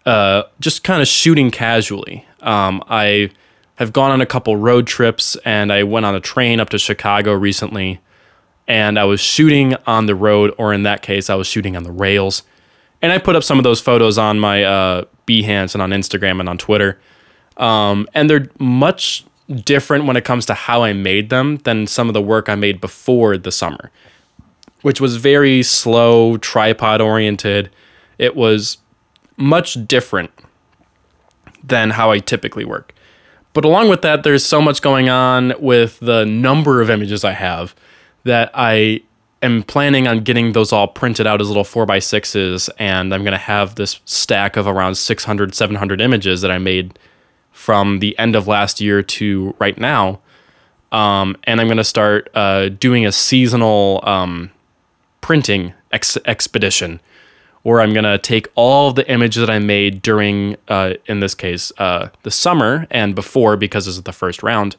uh, 0.06 0.44
just 0.60 0.82
kind 0.84 1.00
of 1.00 1.08
shooting 1.08 1.50
casually. 1.50 2.26
Um, 2.40 2.82
I 2.88 3.30
have 3.76 3.92
gone 3.92 4.10
on 4.10 4.20
a 4.20 4.26
couple 4.26 4.56
road 4.56 4.86
trips 4.86 5.36
and 5.44 5.72
I 5.72 5.82
went 5.82 6.06
on 6.06 6.14
a 6.14 6.20
train 6.20 6.60
up 6.60 6.68
to 6.70 6.78
Chicago 6.78 7.32
recently 7.32 8.00
and 8.66 8.98
I 8.98 9.04
was 9.04 9.20
shooting 9.20 9.74
on 9.86 10.06
the 10.06 10.14
road, 10.14 10.54
or 10.56 10.72
in 10.72 10.84
that 10.84 11.02
case, 11.02 11.28
I 11.28 11.34
was 11.34 11.46
shooting 11.46 11.76
on 11.76 11.82
the 11.82 11.92
rails. 11.92 12.42
And 13.02 13.12
I 13.12 13.18
put 13.18 13.36
up 13.36 13.44
some 13.44 13.58
of 13.58 13.64
those 13.64 13.80
photos 13.80 14.16
on 14.16 14.40
my 14.40 14.64
uh, 14.64 15.04
Behance 15.26 15.74
and 15.74 15.82
on 15.82 15.90
Instagram 15.90 16.40
and 16.40 16.48
on 16.48 16.56
Twitter. 16.56 16.98
Um, 17.56 18.08
and 18.14 18.28
they're 18.28 18.48
much 18.58 19.24
different 19.64 20.06
when 20.06 20.16
it 20.16 20.24
comes 20.24 20.46
to 20.46 20.54
how 20.54 20.82
I 20.82 20.92
made 20.92 21.30
them 21.30 21.58
than 21.58 21.86
some 21.86 22.08
of 22.08 22.14
the 22.14 22.22
work 22.22 22.48
I 22.48 22.54
made 22.54 22.80
before 22.80 23.36
the 23.36 23.52
summer, 23.52 23.90
which 24.82 25.00
was 25.00 25.16
very 25.16 25.62
slow, 25.62 26.36
tripod 26.38 27.00
oriented. 27.00 27.70
It 28.18 28.34
was 28.34 28.78
much 29.36 29.86
different 29.86 30.30
than 31.62 31.90
how 31.90 32.10
I 32.10 32.18
typically 32.18 32.64
work. 32.64 32.94
But 33.52 33.64
along 33.64 33.88
with 33.88 34.02
that, 34.02 34.24
there's 34.24 34.44
so 34.44 34.60
much 34.60 34.82
going 34.82 35.08
on 35.08 35.54
with 35.60 36.00
the 36.00 36.24
number 36.24 36.82
of 36.82 36.90
images 36.90 37.24
I 37.24 37.32
have 37.32 37.74
that 38.24 38.50
I 38.52 39.02
am 39.42 39.62
planning 39.62 40.08
on 40.08 40.24
getting 40.24 40.52
those 40.52 40.72
all 40.72 40.88
printed 40.88 41.26
out 41.26 41.40
as 41.40 41.48
little 41.48 41.64
4x6s 41.64 42.68
and 42.78 43.14
I'm 43.14 43.22
going 43.22 43.32
to 43.32 43.38
have 43.38 43.74
this 43.74 44.00
stack 44.06 44.56
of 44.56 44.66
around 44.66 44.96
600 44.96 45.54
700 45.54 46.00
images 46.00 46.40
that 46.40 46.50
I 46.50 46.58
made 46.58 46.98
from 47.54 48.00
the 48.00 48.18
end 48.18 48.36
of 48.36 48.46
last 48.46 48.80
year 48.80 49.02
to 49.02 49.54
right 49.58 49.78
now 49.78 50.20
um, 50.94 51.36
and 51.42 51.60
I'm 51.60 51.66
going 51.66 51.76
to 51.78 51.84
start 51.84 52.30
uh, 52.34 52.68
doing 52.68 53.04
a 53.04 53.10
seasonal 53.10 54.00
um, 54.04 54.52
printing 55.20 55.74
ex- 55.90 56.16
expedition 56.24 57.00
where 57.62 57.80
I'm 57.80 57.92
going 57.92 58.04
to 58.04 58.16
take 58.16 58.46
all 58.54 58.92
the 58.92 59.10
images 59.10 59.40
that 59.40 59.50
I 59.50 59.58
made 59.58 60.02
during, 60.02 60.56
uh, 60.68 60.94
in 61.06 61.18
this 61.18 61.34
case, 61.34 61.72
uh, 61.78 62.10
the 62.22 62.30
summer 62.30 62.86
and 62.92 63.16
before 63.16 63.56
because 63.56 63.86
this 63.86 63.96
is 63.96 64.02
the 64.04 64.12
first 64.12 64.44
round. 64.44 64.76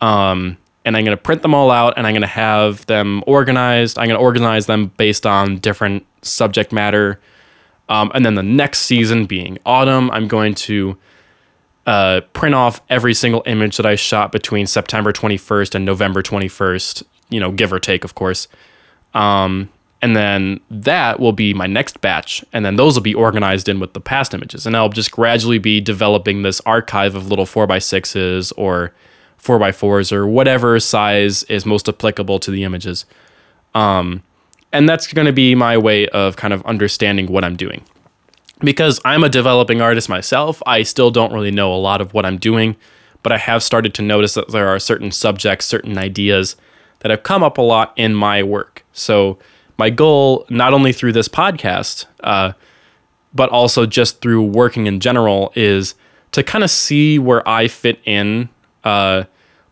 Um, 0.00 0.58
and 0.84 0.96
I'm 0.96 1.04
going 1.04 1.16
to 1.16 1.20
print 1.22 1.42
them 1.42 1.54
all 1.54 1.72
out 1.72 1.94
and 1.96 2.06
I'm 2.06 2.12
going 2.12 2.20
to 2.22 2.28
have 2.28 2.86
them 2.86 3.24
organized. 3.26 3.98
I'm 3.98 4.06
going 4.06 4.18
to 4.18 4.24
organize 4.24 4.66
them 4.66 4.92
based 4.96 5.26
on 5.26 5.58
different 5.58 6.06
subject 6.20 6.70
matter. 6.70 7.18
Um, 7.88 8.12
and 8.14 8.24
then 8.24 8.36
the 8.36 8.44
next 8.44 8.82
season, 8.82 9.26
being 9.26 9.58
autumn, 9.66 10.08
I'm 10.12 10.28
going 10.28 10.54
to 10.54 10.96
uh, 11.86 12.20
print 12.32 12.54
off 12.54 12.80
every 12.88 13.14
single 13.14 13.42
image 13.46 13.76
that 13.76 13.86
I 13.86 13.96
shot 13.96 14.32
between 14.32 14.66
September 14.66 15.12
21st 15.12 15.74
and 15.74 15.84
November 15.84 16.22
21st, 16.22 17.02
you 17.28 17.40
know, 17.40 17.50
give 17.50 17.72
or 17.72 17.80
take, 17.80 18.04
of 18.04 18.14
course. 18.14 18.48
Um, 19.14 19.68
and 20.00 20.16
then 20.16 20.60
that 20.68 21.20
will 21.20 21.32
be 21.32 21.54
my 21.54 21.66
next 21.66 22.00
batch. 22.00 22.44
And 22.52 22.64
then 22.64 22.76
those 22.76 22.96
will 22.96 23.02
be 23.02 23.14
organized 23.14 23.68
in 23.68 23.78
with 23.78 23.92
the 23.92 24.00
past 24.00 24.34
images. 24.34 24.66
And 24.66 24.76
I'll 24.76 24.88
just 24.88 25.12
gradually 25.12 25.58
be 25.58 25.80
developing 25.80 26.42
this 26.42 26.60
archive 26.66 27.14
of 27.14 27.28
little 27.28 27.46
4x6s 27.46 28.52
or 28.56 28.92
four 29.36 29.58
by 29.58 29.72
fours 29.72 30.12
or 30.12 30.26
whatever 30.26 30.78
size 30.78 31.42
is 31.44 31.66
most 31.66 31.88
applicable 31.88 32.38
to 32.40 32.50
the 32.50 32.64
images. 32.64 33.04
Um, 33.74 34.22
and 34.72 34.88
that's 34.88 35.12
going 35.12 35.26
to 35.26 35.32
be 35.32 35.54
my 35.54 35.76
way 35.76 36.08
of 36.08 36.36
kind 36.36 36.52
of 36.52 36.64
understanding 36.64 37.26
what 37.26 37.44
I'm 37.44 37.56
doing. 37.56 37.84
Because 38.62 39.00
I'm 39.04 39.24
a 39.24 39.28
developing 39.28 39.80
artist 39.80 40.08
myself, 40.08 40.62
I 40.66 40.82
still 40.82 41.10
don't 41.10 41.32
really 41.32 41.50
know 41.50 41.74
a 41.74 41.76
lot 41.76 42.00
of 42.00 42.14
what 42.14 42.24
I'm 42.24 42.38
doing, 42.38 42.76
but 43.22 43.32
I 43.32 43.38
have 43.38 43.62
started 43.62 43.92
to 43.94 44.02
notice 44.02 44.34
that 44.34 44.50
there 44.50 44.68
are 44.68 44.78
certain 44.78 45.10
subjects, 45.10 45.66
certain 45.66 45.98
ideas 45.98 46.56
that 47.00 47.10
have 47.10 47.24
come 47.24 47.42
up 47.42 47.58
a 47.58 47.62
lot 47.62 47.92
in 47.96 48.14
my 48.14 48.42
work. 48.42 48.84
So, 48.92 49.38
my 49.78 49.90
goal, 49.90 50.46
not 50.48 50.72
only 50.74 50.92
through 50.92 51.12
this 51.12 51.28
podcast, 51.28 52.06
uh, 52.22 52.52
but 53.34 53.50
also 53.50 53.86
just 53.86 54.20
through 54.20 54.42
working 54.42 54.86
in 54.86 55.00
general, 55.00 55.52
is 55.56 55.94
to 56.32 56.42
kind 56.42 56.62
of 56.62 56.70
see 56.70 57.18
where 57.18 57.46
I 57.48 57.66
fit 57.66 57.98
in, 58.04 58.48
uh, 58.84 59.24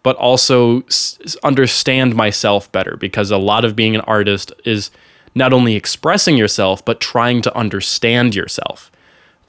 but 0.03 0.16
also 0.16 0.81
s- 0.83 1.37
understand 1.44 2.16
myself 2.16 2.72
better 2.72 2.96
because 2.96 3.31
a 3.31 3.37
lot 3.38 3.64
of 3.64 3.76
being 3.76 3.94
an 3.94 4.00
artist 4.03 4.53
is 4.64 4.90
not 5.34 5.52
only 5.52 5.76
expressing 5.76 6.36
yourself, 6.36 6.84
but 6.84 7.00
trying 7.00 7.42
to 7.42 7.56
understand 7.56 8.34
yourself. 8.34 8.90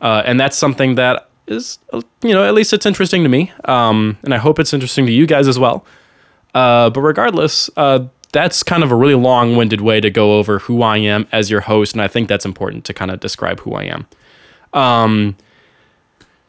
Uh, 0.01 0.23
and 0.25 0.39
that's 0.39 0.57
something 0.57 0.95
that 0.95 1.29
is, 1.47 1.79
you 2.23 2.33
know, 2.33 2.43
at 2.43 2.53
least 2.53 2.73
it's 2.73 2.85
interesting 2.85 3.23
to 3.23 3.29
me. 3.29 3.51
Um, 3.65 4.17
and 4.23 4.33
I 4.33 4.37
hope 4.37 4.59
it's 4.59 4.73
interesting 4.73 5.05
to 5.05 5.11
you 5.11 5.25
guys 5.25 5.47
as 5.47 5.59
well. 5.59 5.85
Uh, 6.53 6.89
but 6.89 7.01
regardless, 7.01 7.69
uh, 7.77 8.07
that's 8.31 8.63
kind 8.63 8.83
of 8.83 8.91
a 8.91 8.95
really 8.95 9.15
long 9.15 9.55
winded 9.55 9.81
way 9.81 9.99
to 10.01 10.09
go 10.09 10.37
over 10.37 10.59
who 10.59 10.81
I 10.81 10.97
am 10.97 11.27
as 11.31 11.49
your 11.49 11.61
host. 11.61 11.93
And 11.93 12.01
I 12.01 12.07
think 12.07 12.29
that's 12.29 12.45
important 12.45 12.85
to 12.85 12.93
kind 12.93 13.11
of 13.11 13.19
describe 13.19 13.59
who 13.61 13.73
I 13.73 13.83
am. 13.83 14.07
Um, 14.73 15.35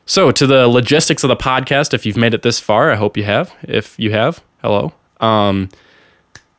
so, 0.06 0.30
to 0.32 0.46
the 0.46 0.68
logistics 0.68 1.24
of 1.24 1.28
the 1.28 1.36
podcast, 1.36 1.94
if 1.94 2.04
you've 2.04 2.16
made 2.16 2.34
it 2.34 2.42
this 2.42 2.58
far, 2.60 2.90
I 2.90 2.96
hope 2.96 3.16
you 3.16 3.24
have. 3.24 3.54
If 3.62 3.98
you 3.98 4.12
have, 4.12 4.42
hello. 4.60 4.92
Um, 5.20 5.70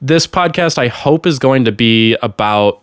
this 0.04 0.28
podcast, 0.28 0.78
I 0.78 0.89
hope, 0.89 1.26
is 1.26 1.39
going 1.39 1.66
to 1.66 1.72
be 1.72 2.16
about. 2.22 2.82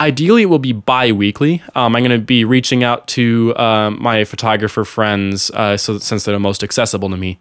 Ideally, 0.00 0.42
it 0.42 0.46
will 0.46 0.58
be 0.58 0.72
bi-weekly. 0.72 1.62
Um, 1.76 1.94
I'm 1.94 2.02
going 2.02 2.18
to 2.18 2.24
be 2.24 2.44
reaching 2.44 2.82
out 2.82 3.06
to 3.08 3.54
uh, 3.54 3.90
my 3.90 4.24
photographer 4.24 4.84
friends, 4.84 5.50
uh, 5.52 5.76
so 5.76 5.98
since 5.98 6.24
they're 6.24 6.34
the 6.34 6.40
most 6.40 6.64
accessible 6.64 7.08
to 7.10 7.16
me, 7.16 7.38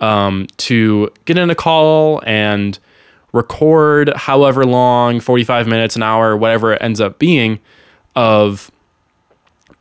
um, 0.00 0.46
to 0.58 1.10
get 1.24 1.38
in 1.38 1.48
a 1.48 1.54
call 1.54 2.22
and 2.26 2.78
record 3.32 4.12
however 4.14 4.64
long 4.64 5.18
45 5.18 5.66
minutes 5.66 5.96
an 5.96 6.04
hour 6.04 6.36
whatever 6.36 6.72
it 6.72 6.80
ends 6.80 7.00
up 7.00 7.18
being 7.18 7.58
of 8.14 8.70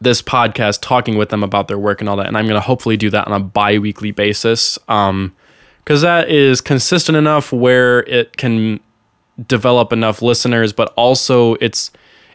this 0.02 0.24
podcast 0.24 0.82
talking 0.82 1.18
with 1.20 1.30
them 1.30 1.44
about 1.44 1.68
their 1.68 1.78
work 1.78 2.02
and 2.02 2.10
all 2.10 2.16
that 2.18 2.26
and 2.26 2.36
i'm 2.36 2.46
going 2.46 2.56
to 2.56 2.66
hopefully 2.66 2.98
do 2.98 3.12
that 3.12 3.28
on 3.28 3.34
a 3.34 3.40
bi-weekly 3.40 4.10
basis 4.10 4.80
um 4.88 5.36
because 5.84 6.02
that 6.02 6.30
is 6.30 6.62
consistent 6.62 7.18
enough 7.18 7.52
where 7.52 8.02
it 8.04 8.38
can 8.38 8.80
develop 9.48 9.92
enough 9.92 10.22
listeners 10.22 10.74
but 10.74 10.94
also 10.96 11.56
it's 11.56 11.92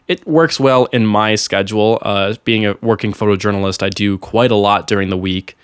it 0.07 0.25
works 0.27 0.59
well 0.59 0.85
in 0.87 1.05
my 1.05 1.35
schedule 1.35 1.97
uh 2.01 2.33
being 2.43 2.65
a 2.65 2.73
working 2.81 3.13
photojournalist 3.13 3.81
i 3.81 3.89
do 3.89 4.17
quite 4.17 4.51
a 4.51 4.55
lot 4.55 4.85
during 4.85 5.09
the 5.09 5.17
week 5.17 5.57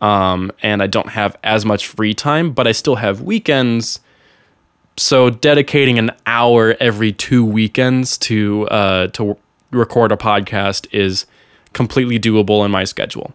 um 0.00 0.50
and 0.62 0.82
i 0.82 0.86
don't 0.86 1.10
have 1.10 1.36
as 1.44 1.66
much 1.66 1.86
free 1.86 2.14
time 2.14 2.50
but 2.50 2.66
i 2.66 2.72
still 2.72 2.96
have 2.96 3.20
weekends 3.20 4.00
so 5.00 5.30
dedicating 5.30 5.98
an 5.98 6.10
hour 6.26 6.76
every 6.78 7.12
two 7.12 7.44
weekends 7.44 8.18
to 8.18 8.68
uh, 8.68 9.06
to 9.08 9.36
record 9.70 10.12
a 10.12 10.16
podcast 10.16 10.86
is 10.92 11.26
completely 11.72 12.18
doable 12.18 12.64
in 12.64 12.70
my 12.70 12.84
schedule. 12.84 13.32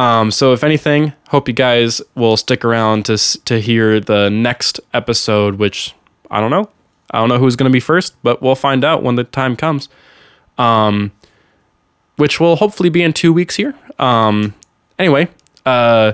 Um, 0.00 0.30
so 0.30 0.54
if 0.54 0.64
anything, 0.64 1.12
hope 1.28 1.46
you 1.46 1.52
guys 1.52 2.00
will 2.14 2.38
stick 2.38 2.64
around 2.64 3.04
to 3.04 3.18
to 3.44 3.60
hear 3.60 4.00
the 4.00 4.30
next 4.30 4.80
episode, 4.94 5.56
which 5.56 5.94
I 6.30 6.40
don't 6.40 6.50
know. 6.50 6.70
I 7.10 7.18
don't 7.18 7.28
know 7.28 7.38
who's 7.38 7.54
going 7.54 7.70
to 7.70 7.72
be 7.72 7.80
first, 7.80 8.14
but 8.22 8.40
we'll 8.40 8.54
find 8.54 8.82
out 8.82 9.02
when 9.02 9.16
the 9.16 9.24
time 9.24 9.56
comes. 9.56 9.90
Um, 10.56 11.12
which 12.16 12.40
will 12.40 12.56
hopefully 12.56 12.88
be 12.88 13.02
in 13.02 13.12
two 13.12 13.30
weeks 13.30 13.56
here. 13.56 13.74
Um, 13.98 14.54
anyway, 14.98 15.28
uh, 15.66 16.12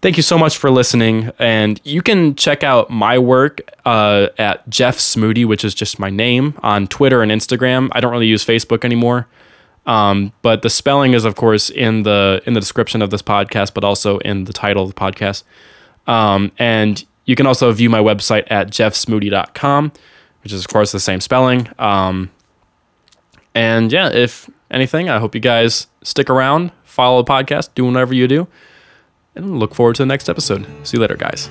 thank 0.00 0.16
you 0.16 0.22
so 0.24 0.36
much 0.36 0.58
for 0.58 0.70
listening. 0.70 1.30
And 1.38 1.80
you 1.84 2.02
can 2.02 2.34
check 2.34 2.64
out 2.64 2.90
my 2.90 3.18
work 3.18 3.60
uh, 3.84 4.28
at 4.36 4.68
Jeff 4.68 4.98
Smoody, 4.98 5.44
which 5.44 5.64
is 5.64 5.74
just 5.74 6.00
my 6.00 6.10
name 6.10 6.58
on 6.62 6.88
Twitter 6.88 7.22
and 7.22 7.30
Instagram. 7.30 7.88
I 7.92 8.00
don't 8.00 8.10
really 8.10 8.26
use 8.26 8.44
Facebook 8.44 8.84
anymore. 8.84 9.28
Um, 9.86 10.32
but 10.42 10.62
the 10.62 10.70
spelling 10.70 11.12
is, 11.12 11.24
of 11.24 11.34
course, 11.34 11.70
in 11.70 12.04
the 12.04 12.42
in 12.46 12.54
the 12.54 12.60
description 12.60 13.02
of 13.02 13.10
this 13.10 13.22
podcast, 13.22 13.74
but 13.74 13.84
also 13.84 14.18
in 14.18 14.44
the 14.44 14.52
title 14.52 14.84
of 14.84 14.94
the 14.94 15.00
podcast. 15.00 15.42
Um, 16.06 16.52
and 16.58 17.04
you 17.24 17.36
can 17.36 17.46
also 17.46 17.70
view 17.72 17.90
my 17.90 18.00
website 18.00 18.44
at 18.50 18.68
jeffsmoody.com, 18.68 19.92
which 20.42 20.52
is, 20.52 20.60
of 20.60 20.68
course, 20.68 20.92
the 20.92 21.00
same 21.00 21.20
spelling. 21.20 21.68
Um, 21.78 22.30
and 23.54 23.92
yeah, 23.92 24.08
if 24.08 24.48
anything, 24.70 25.08
I 25.08 25.18
hope 25.18 25.34
you 25.34 25.40
guys 25.40 25.86
stick 26.02 26.30
around, 26.30 26.72
follow 26.84 27.22
the 27.22 27.30
podcast, 27.30 27.70
do 27.74 27.84
whatever 27.84 28.14
you 28.14 28.26
do, 28.26 28.48
and 29.34 29.58
look 29.58 29.74
forward 29.74 29.96
to 29.96 30.02
the 30.02 30.06
next 30.06 30.28
episode. 30.28 30.66
See 30.86 30.96
you 30.96 31.00
later, 31.00 31.16
guys. 31.16 31.50